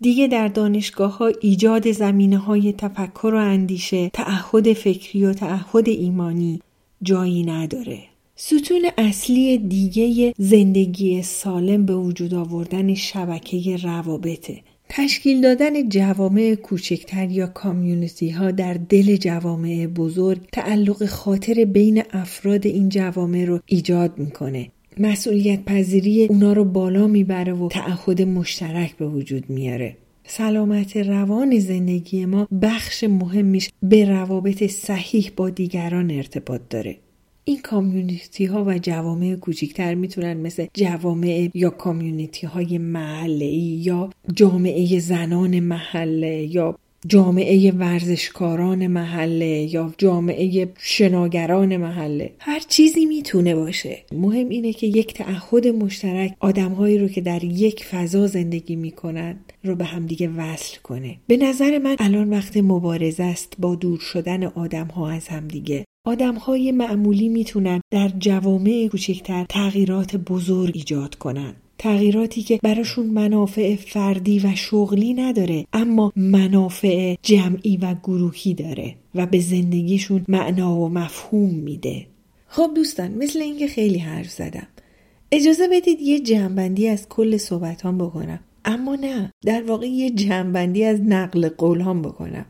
دیگه 0.00 0.26
در 0.26 0.48
دانشگاه 0.48 1.18
ها 1.18 1.32
ایجاد 1.40 1.92
زمینه 1.92 2.38
های 2.38 2.72
تفکر 2.72 3.32
و 3.34 3.38
اندیشه 3.38 4.08
تعهد 4.08 4.72
فکری 4.72 5.24
و 5.24 5.32
تعهد 5.32 5.88
ایمانی 5.88 6.60
جایی 7.02 7.42
نداره. 7.42 7.98
ستون 8.36 8.82
اصلی 8.98 9.58
دیگه 9.58 10.34
زندگی 10.38 11.22
سالم 11.22 11.86
به 11.86 11.96
وجود 11.96 12.34
آوردن 12.34 12.94
شبکه 12.94 13.76
روابطه. 13.76 14.60
تشکیل 14.88 15.40
دادن 15.40 15.88
جوامع 15.88 16.54
کوچکتر 16.54 17.30
یا 17.30 17.46
کامیونیتی 17.46 18.30
ها 18.30 18.50
در 18.50 18.74
دل 18.74 19.16
جوامع 19.16 19.86
بزرگ 19.86 20.40
تعلق 20.52 21.06
خاطر 21.06 21.64
بین 21.64 22.02
افراد 22.12 22.66
این 22.66 22.88
جوامع 22.88 23.44
رو 23.44 23.60
ایجاد 23.66 24.18
می‌کنه. 24.18 24.68
مسئولیت 24.98 25.64
پذیری 25.64 26.26
اونا 26.26 26.52
رو 26.52 26.64
بالا 26.64 27.06
می‌بره 27.06 27.52
و 27.52 27.68
تعهد 27.68 28.22
مشترک 28.22 28.96
به 28.96 29.06
وجود 29.06 29.50
میاره. 29.50 29.96
سلامت 30.26 30.96
روان 30.96 31.58
زندگی 31.58 32.24
ما 32.24 32.48
بخش 32.62 33.04
مهمیش 33.04 33.70
به 33.82 34.04
روابط 34.04 34.66
صحیح 34.66 35.30
با 35.36 35.50
دیگران 35.50 36.10
ارتباط 36.10 36.60
داره. 36.70 36.96
این 37.48 37.60
کامیونیتی 37.62 38.44
ها 38.44 38.64
و 38.64 38.78
جوامع 38.78 39.36
کوچکتر 39.36 39.94
می‌تونن 39.94 40.36
مثل 40.36 40.66
جوامع 40.74 41.50
یا 41.54 41.70
کامیونیتی 41.70 42.46
های 42.46 42.78
محله 42.78 43.46
یا 43.46 44.10
جامعه 44.34 44.98
زنان 44.98 45.60
محله 45.60 46.54
یا 46.54 46.78
جامعه 47.08 47.70
ورزشکاران 47.70 48.86
محله 48.86 49.74
یا 49.74 49.94
جامعه 49.98 50.72
شناگران 50.78 51.76
محله 51.76 52.32
هر 52.38 52.60
چیزی 52.60 53.06
می‌تونه 53.06 53.54
باشه. 53.54 53.98
مهم 54.12 54.48
اینه 54.48 54.72
که 54.72 54.86
یک 54.86 55.14
تعهد 55.14 55.66
مشترک 55.66 56.36
آدمهایی 56.40 56.98
رو 56.98 57.08
که 57.08 57.20
در 57.20 57.44
یک 57.44 57.84
فضا 57.84 58.26
زندگی 58.26 58.76
می‌کنن 58.76 59.36
رو 59.64 59.76
به 59.76 59.84
همدیگه 59.84 60.28
وصل 60.28 60.78
کنه. 60.82 61.16
به 61.26 61.36
نظر 61.36 61.78
من 61.78 61.96
الان 61.98 62.30
وقت 62.30 62.56
مبارزه 62.56 63.22
است 63.22 63.56
با 63.58 63.74
دور 63.74 63.98
شدن 63.98 64.44
آدم 64.44 64.86
ها 64.86 65.10
از 65.10 65.28
همدیگه. 65.28 65.84
آدم 66.06 66.34
های 66.34 66.72
معمولی 66.72 67.28
می‌تونن 67.28 67.80
در 67.90 68.08
جوامع 68.08 68.88
کوچکتر 68.90 69.46
تغییرات 69.48 70.16
بزرگ 70.16 70.72
ایجاد 70.74 71.14
کنن. 71.14 71.54
تغییراتی 71.78 72.42
که 72.42 72.58
براشون 72.62 73.06
منافع 73.06 73.76
فردی 73.76 74.38
و 74.38 74.54
شغلی 74.54 75.14
نداره 75.14 75.66
اما 75.72 76.12
منافع 76.16 77.14
جمعی 77.22 77.76
و 77.76 77.94
گروهی 78.02 78.54
داره 78.54 78.94
و 79.14 79.26
به 79.26 79.40
زندگیشون 79.40 80.24
معنا 80.28 80.76
و 80.76 80.88
مفهوم 80.88 81.54
میده. 81.54 82.06
خب 82.48 82.70
دوستان 82.76 83.10
مثل 83.14 83.38
اینکه 83.38 83.66
خیلی 83.66 83.98
حرف 83.98 84.30
زدم. 84.30 84.66
اجازه 85.32 85.68
بدید 85.72 86.00
یه 86.00 86.20
جمعبندی 86.20 86.88
از 86.88 87.08
کل 87.08 87.36
صحبتان 87.36 87.98
بکنم. 87.98 88.40
اما 88.64 88.94
نه 88.94 89.32
در 89.44 89.62
واقع 89.62 89.86
یه 89.86 90.10
جمعبندی 90.10 90.84
از 90.84 91.00
نقل 91.00 91.48
قولهام 91.48 92.02
بکنم. 92.02 92.46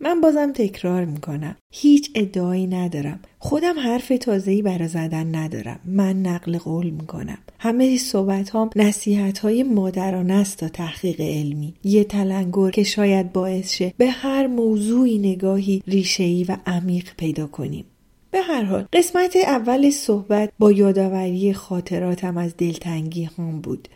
من 0.00 0.20
بازم 0.20 0.52
تکرار 0.52 1.04
می‌کنم. 1.04 1.56
هیچ 1.72 2.10
ادعایی 2.14 2.66
ندارم. 2.66 3.20
خودم 3.38 3.78
حرف 3.78 4.12
تازه‌ای 4.20 4.62
برای 4.62 4.88
زدن 4.88 5.34
ندارم. 5.34 5.80
من 5.84 6.22
نقل 6.22 6.58
قول 6.58 6.90
می‌کنم. 6.90 7.38
همه 7.58 7.98
صحبت 7.98 8.54
هم 8.54 8.70
نصیحت 8.76 9.38
های 9.38 9.62
مادرانه 9.62 10.34
است 10.34 10.58
تا 10.58 10.68
تحقیق 10.68 11.20
علمی. 11.20 11.74
یه 11.84 12.04
تلنگر 12.04 12.70
که 12.70 12.82
شاید 12.82 13.32
باعث 13.32 13.72
شه 13.72 13.94
به 13.96 14.06
هر 14.06 14.46
موضوعی 14.46 15.18
نگاهی 15.18 15.82
ریشه‌ای 15.86 16.44
و 16.44 16.56
عمیق 16.66 17.08
پیدا 17.16 17.46
کنیم. 17.46 17.84
به 18.30 18.40
هر 18.40 18.62
حال 18.62 18.86
قسمت 18.92 19.36
اول 19.36 19.90
صحبت 19.90 20.52
با 20.58 20.72
یادآوری 20.72 21.52
خاطراتم 21.52 22.36
از 22.36 22.56
دلتنگی 22.56 23.24
هم 23.38 23.60
بود. 23.60 23.88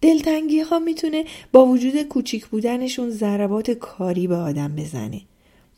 دلتنگی 0.00 0.60
ها 0.60 0.78
می‌تونه 0.78 1.24
با 1.52 1.66
وجود 1.66 2.02
کوچیک 2.02 2.46
بودنشون 2.46 3.10
ضربات 3.10 3.70
کاری 3.70 4.26
به 4.26 4.36
آدم 4.36 4.76
بزنه. 4.76 5.20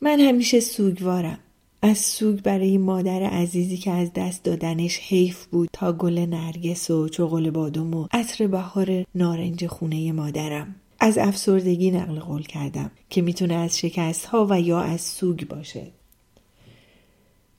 من 0.04 0.20
همیشه 0.20 0.60
سوگوارم. 0.60 1.38
از 1.82 1.98
سوگ 1.98 2.40
برای 2.40 2.78
مادر 2.78 3.22
عزیزی 3.22 3.76
که 3.76 3.90
از 3.90 4.12
دست 4.12 4.44
دادنش 4.44 4.98
حیف 4.98 5.46
بود 5.46 5.68
تا 5.72 5.92
گل 5.92 6.18
نرگس 6.18 6.90
و 6.90 7.08
چغل 7.08 7.50
بادم 7.50 7.94
و 7.94 8.08
عطر 8.10 8.46
بهار 8.46 9.04
نارنج 9.14 9.66
خونه 9.66 10.12
مادرم. 10.12 10.74
از 11.00 11.18
افسردگی 11.18 11.90
نقل 11.90 12.18
قول 12.18 12.42
کردم 12.42 12.90
که 13.10 13.22
می‌تونه 13.22 13.54
از 13.54 13.78
شکست 13.78 14.24
ها 14.24 14.46
و 14.50 14.60
یا 14.60 14.80
از 14.80 15.00
سوگ 15.00 15.46
باشه. 15.46 15.86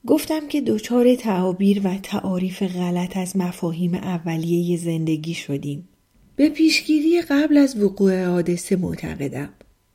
گفتم 0.06 0.48
که 0.48 0.60
دچار 0.60 1.14
تعابیر 1.14 1.80
و 1.84 1.98
تعاریف 2.02 2.62
غلط 2.62 3.16
از 3.16 3.36
مفاهیم 3.36 3.94
اولیه 3.94 4.76
زندگی 4.76 5.34
شدیم. 5.34 5.88
به 6.36 6.48
پیشگیری 6.48 7.22
قبل 7.22 7.56
از 7.56 7.82
وقوع 7.82 8.24
حادثه 8.24 8.76
معتقدم. 8.76 9.48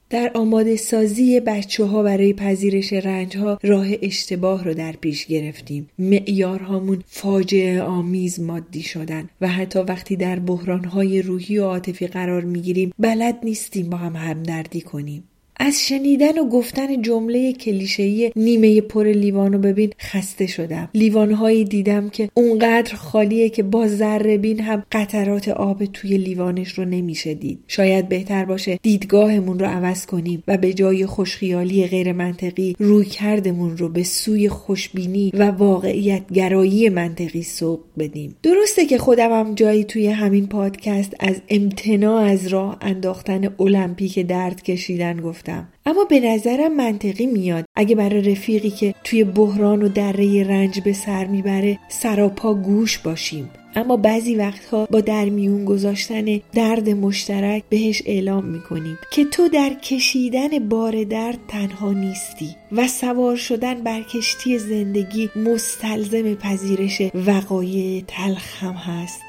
در 0.10 0.32
آماده 0.34 0.76
سازی 0.76 1.40
بچه 1.40 1.86
ها 1.86 2.04
برای 2.04 2.34
پذیرش 2.34 2.94
رنج 2.94 3.38
ها 3.38 3.60
راه 3.64 3.88
اشتباه 4.02 4.64
رو 4.64 4.74
در 4.74 4.92
پیش 4.92 5.26
گرفتیم. 5.26 5.90
معیارهامون 6.00 7.04
فاجعه 7.08 7.82
آمیز 7.82 8.40
مادی 8.40 8.82
شدن 8.82 9.30
و 9.42 9.48
حتی 9.48 9.80
وقتی 9.80 10.16
در 10.16 10.40
بحران 10.40 10.84
های 10.86 11.22
روحی 11.22 11.58
و 11.58 11.64
عاطفی 11.66 12.08
قرار 12.08 12.42
می‌گیریم 12.42 12.94
بلد 13.00 13.40
نیستیم 13.44 13.90
با 13.90 13.98
هم 13.98 14.16
همدردی 14.16 14.82
کنیم. 14.82 15.24
از 15.62 15.82
شنیدن 15.88 16.40
و 16.40 16.50
گفتن 16.50 17.02
جمله 17.02 17.54
کلیشه‌ای 17.54 18.32
نیمه 18.36 18.82
پر 18.82 19.08
لیوانو 19.08 19.58
ببین 19.58 19.90
خسته 20.00 20.48
شدم. 20.48 20.90
لیوانهایی 20.94 21.64
دیدم 21.64 22.10
که 22.10 22.30
اونقدر 22.34 22.96
خالیه 22.96 23.50
که 23.50 23.64
با 23.64 23.88
ذره 23.88 24.38
بین 24.38 24.60
هم 24.60 24.84
قطرات 24.92 25.48
آب 25.50 25.86
توی 25.86 26.18
لیوانش 26.18 26.72
رو 26.72 26.86
نمیشه 26.86 27.34
دید. 27.34 27.60
شاید 27.68 28.10
بهتر 28.10 28.46
باشه 28.46 28.80
دیدگاهمون 28.82 29.60
رو 29.60 29.66
عوض 29.66 30.06
کنیم 30.06 30.44
و 30.48 30.58
به 30.58 30.74
جای 30.74 31.06
خوشخیالی 31.06 31.88
غیر 31.88 32.14
منطقی 32.14 32.76
روی 32.80 33.06
کردمون 33.06 33.78
رو 33.78 33.90
به 33.90 34.04
سوی 34.04 34.50
خوشبینی 34.50 35.32
و 35.34 35.52
واقعیت 35.52 36.22
گرایی 36.34 36.90
منطقی 36.90 37.44
سوق 37.44 37.80
بدیم. 37.98 38.36
درسته 38.44 38.86
که 38.86 38.98
خودم 38.98 39.32
هم 39.32 39.56
جایی 39.56 39.84
توی 39.84 40.08
همین 40.08 40.48
پادکست 40.48 41.16
از 41.20 41.36
امتناع 41.50 42.24
از 42.24 42.48
راه 42.48 42.78
انداختن 42.82 43.56
المپیک 43.60 44.20
درد 44.20 44.64
کشیدن 44.64 45.22
گفتم. 45.22 45.49
اما 45.86 46.04
به 46.04 46.20
نظرم 46.20 46.76
منطقی 46.76 47.26
میاد. 47.26 47.66
اگه 47.76 47.96
برای 47.96 48.32
رفیقی 48.32 48.70
که 48.70 48.96
توی 49.04 49.24
بحران 49.24 49.84
و 49.84 49.90
دره 49.90 50.44
رنج 50.44 50.80
به 50.80 50.94
سر 50.94 51.26
می‌بره 51.26 51.80
سراپا 51.90 52.54
گوش 52.54 52.98
باشیم. 52.98 53.50
اما 53.76 53.98
بعضی 53.98 54.36
وقتها 54.36 54.86
با 54.86 55.02
در 55.02 55.26
میون 55.26 55.66
گذاشتن 55.66 56.26
درد 56.54 56.90
مشترک 56.90 57.64
بهش 57.70 58.02
اعلام 58.06 58.46
می‌کنیم 58.46 58.98
که 59.12 59.26
تو 59.26 59.48
در 59.48 59.74
کشیدن 59.74 60.70
بار 60.70 61.04
درد 61.04 61.38
تنها 61.48 61.94
نیستی 61.94 62.56
و 62.72 62.88
سوار 62.88 63.36
شدن 63.36 63.84
بر 63.84 64.02
کشتی 64.02 64.58
زندگی 64.58 65.30
مستلزم 65.36 66.36
پذیرش 66.36 67.02
وقایع 67.28 68.04
تلخ 68.08 68.64
هم 68.64 68.74
هست. 68.74 69.22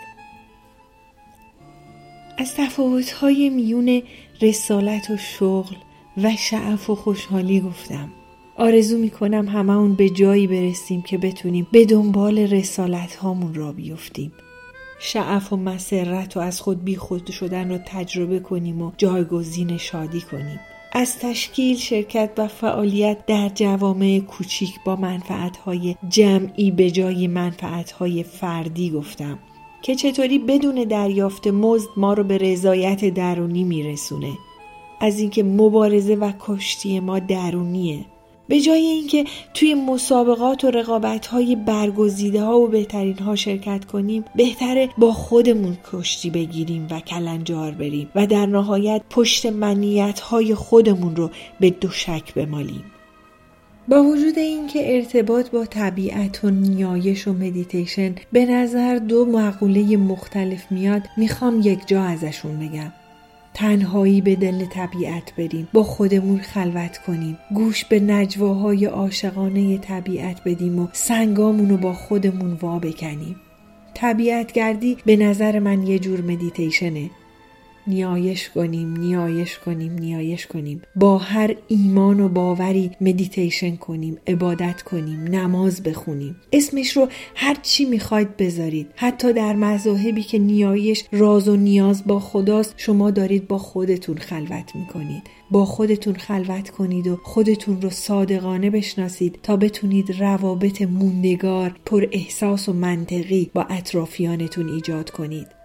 از 2.39 2.55
تفاوتهای 2.55 3.51
میون 3.51 4.03
رسالت 4.43 5.11
و 5.11 5.17
شغل 5.17 5.75
و 6.23 6.37
شعف 6.37 6.91
و 6.91 6.95
خوشحالی 6.95 7.61
گفتم. 7.61 8.09
آرزو 8.57 8.99
می‌کنم 8.99 9.49
همه 9.49 9.73
اون 9.73 9.95
به 9.95 10.11
جایی 10.11 10.47
برسیم 10.47 11.03
که 11.03 11.19
بتونیم 11.19 11.67
به 11.73 11.85
دنبال 11.85 12.39
رسالت 12.39 13.15
هامون 13.17 13.55
را 13.55 13.73
بیفتیم. 13.73 14.33
شعف 15.01 15.53
و 15.53 15.57
مسرت 15.57 16.37
و 16.37 16.41
از 16.41 16.61
خود 16.61 16.85
بیخود 16.85 17.31
شدن 17.31 17.71
رو 17.71 17.79
تجربه 17.87 18.41
کنیم 18.41 18.83
و 18.83 18.93
جایگزین 18.97 19.77
شادی 19.77 20.21
کنیم. 20.21 20.61
از 20.93 21.19
تشکیل 21.19 21.77
شرکت 21.77 22.31
و 22.39 22.49
فعالیت 22.49 23.27
در 23.27 23.51
جوامع 23.55 24.19
کوچیک 24.19 24.75
با 24.85 24.97
منفعتهای 24.97 25.97
جمعی 26.09 26.71
به 26.71 26.91
جای 26.91 27.27
منفعتهای 27.27 28.23
فردی 28.23 28.91
گفتم 28.91 29.39
که 29.83 29.95
چطوری 29.95 30.39
بدون 30.39 30.75
دریافت 30.75 31.47
مزد 31.47 31.89
ما 31.97 32.13
رو 32.13 32.25
به 32.25 32.39
رضایت 32.39 33.15
درونی 33.15 33.65
میرسونه. 33.65 34.33
از 35.01 35.19
اینکه 35.19 35.43
مبارزه 35.43 36.15
و 36.15 36.33
کشتی 36.41 37.01
ما 37.01 37.19
درونیه. 37.19 38.05
به 38.49 38.61
جای 38.61 38.83
اینکه 38.83 39.25
توی 39.55 39.75
مسابقات 39.75 40.65
و 40.65 40.71
رقابت 40.71 41.27
های 41.27 41.57
برگزیده 41.57 42.43
ها 42.43 42.61
و 42.61 42.67
بهترین 42.67 43.19
ها 43.19 43.37
شرکت 43.37 43.85
کنیم 43.85 44.25
بهتره 44.35 44.89
با 44.99 45.13
خودمون 45.13 45.79
کشتی 45.93 46.31
بگیریم 46.31 46.87
و 46.91 47.01
کلنجار 47.01 47.71
بریم 47.71 48.11
و 48.15 48.27
در 48.27 48.47
نهایت 48.47 49.03
پشت 49.11 49.47
منیت 49.47 50.21
های 50.21 50.55
خودمون 50.55 51.17
رو 51.17 51.31
به 51.61 51.71
دوشک 51.71 52.35
بمالیم. 52.35 52.85
با 53.89 54.03
وجود 54.03 54.39
اینکه 54.39 54.97
ارتباط 54.97 55.51
با 55.51 55.65
طبیعت 55.65 56.45
و 56.45 56.51
نیایش 56.51 57.29
و 57.29 57.33
مدیتیشن 57.33 58.15
به 58.33 58.47
نظر 58.47 58.97
دو 58.97 59.25
معقوله 59.25 59.97
مختلف 59.97 60.73
میاد 60.73 61.03
می‌خوام 61.17 61.61
یک 61.65 61.87
جا 61.87 62.03
ازشون 62.03 62.59
بگم. 62.59 62.93
تنهایی 63.55 64.21
به 64.21 64.37
دل 64.37 64.65
طبیعت 64.65 65.35
بریم 65.37 65.69
با 65.73 65.83
خودمون 65.83 66.39
خلوت 66.39 66.99
کنیم. 66.99 67.39
گوش 67.55 67.85
به 67.85 68.01
نجواهای 68.01 68.85
عاشقانه 68.85 69.79
طبیعت 69.79 70.41
بدیم 70.45 70.79
و 70.79 70.89
سنگامونو 70.93 71.77
با 71.77 71.93
خودمون 71.93 72.53
وا 72.53 72.79
بکنیم. 72.79 73.37
طبیعت 73.95 74.53
گردی 74.53 74.97
به 75.07 75.17
نظر 75.17 75.59
من 75.59 75.87
یه 75.87 75.99
جور 75.99 76.21
مدیتیشنه 76.21 77.11
نیایش 77.87 78.49
کنیم 78.49 78.97
نیایش 78.97 79.59
کنیم 79.59 79.93
نیایش 79.93 80.47
کنیم. 80.47 80.83
با 80.97 81.19
هر 81.19 81.57
ایمان 81.69 82.21
و 82.21 82.29
باوری 82.29 82.91
مدیتیشن 83.01 83.77
کنیم 83.77 84.19
عبادت 84.27 84.83
کنیم 84.83 85.21
نماز 85.21 85.83
بخونیم. 85.83 86.37
اسمش 86.53 86.97
رو 86.97 87.09
هر 87.35 87.57
چی 87.63 87.85
می‌خواید 87.85 88.37
بذارید. 88.37 88.87
حتی 88.97 89.33
در 89.33 89.57
مذاهبی 89.57 90.23
که 90.23 90.39
نیایش 90.39 91.05
راز 91.13 91.49
و 91.49 91.57
نیاز 91.57 92.07
با 92.07 92.21
خداست 92.21 92.75
شما 92.77 93.11
دارید 93.11 93.49
با 93.49 93.59
خودتون 93.59 94.17
خلوت 94.17 94.77
می‌کنید. 94.77 95.23
با 95.51 95.65
خودتون 95.65 96.15
خلوت 96.15 96.71
کنید 96.71 97.07
و 97.07 97.17
خودتون 97.23 97.83
رو 97.83 97.91
صادقانه 97.91 98.71
بشناسید 98.71 99.39
تا 99.43 99.57
بتونید 99.57 100.21
روابط 100.23 100.83
موندگار 100.83 101.77
پر 101.87 102.07
احساس 102.13 102.69
و 102.69 102.73
منطقی 102.73 103.51
با 103.55 103.63
اطرافیانتون 103.63 104.69
ایجاد 104.69 105.11
کنید. 105.11 105.60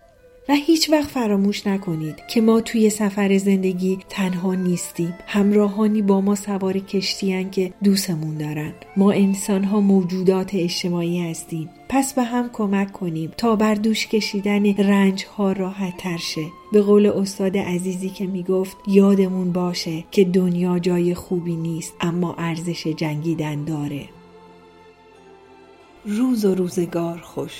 و 0.49 0.53
هیچ 0.53 0.89
وقت 0.89 1.09
فراموش 1.09 1.67
نکنید 1.67 2.15
که 2.27 2.41
ما 2.41 2.61
توی 2.61 2.89
سفر 2.89 3.37
زندگی 3.37 3.99
تنها 4.09 4.55
نیستیم. 4.55 5.13
همراهانی 5.27 6.01
با 6.01 6.21
ما 6.21 6.35
سوار 6.35 6.79
کشتیان 6.79 7.49
که 7.49 7.73
دوستمون 7.83 8.37
دارن. 8.37 8.73
ما 8.97 9.11
انسان 9.11 9.63
ها 9.63 9.81
موجودات 9.81 10.55
اجتماعی 10.55 11.29
هستیم. 11.29 11.69
پس 11.89 12.13
به 12.13 12.23
هم 12.23 12.49
کمک 12.53 12.91
کنیم 12.91 13.31
تا 13.37 13.55
بر 13.55 13.75
دوش 13.75 14.07
کشیدن 14.07 14.75
رنج 14.75 15.25
ها 15.25 15.51
راحت 15.51 15.97
تر 15.97 16.17
شه. 16.17 16.45
به 16.71 16.81
قول 16.81 17.05
استاد 17.05 17.57
عزیزی 17.57 18.09
که 18.09 18.25
می‌گفت 18.27 18.77
یادمون 18.87 19.51
باشه 19.51 20.03
که 20.11 20.23
دنیا 20.23 20.79
جای 20.79 21.13
خوبی 21.13 21.55
نیست 21.55 21.93
اما 22.01 22.35
ارزش 22.37 22.87
جنگیدن 22.87 23.63
داره. 23.63 24.05
روز 26.05 26.45
و 26.45 26.55
روزگار 26.55 27.17
خوش. 27.17 27.51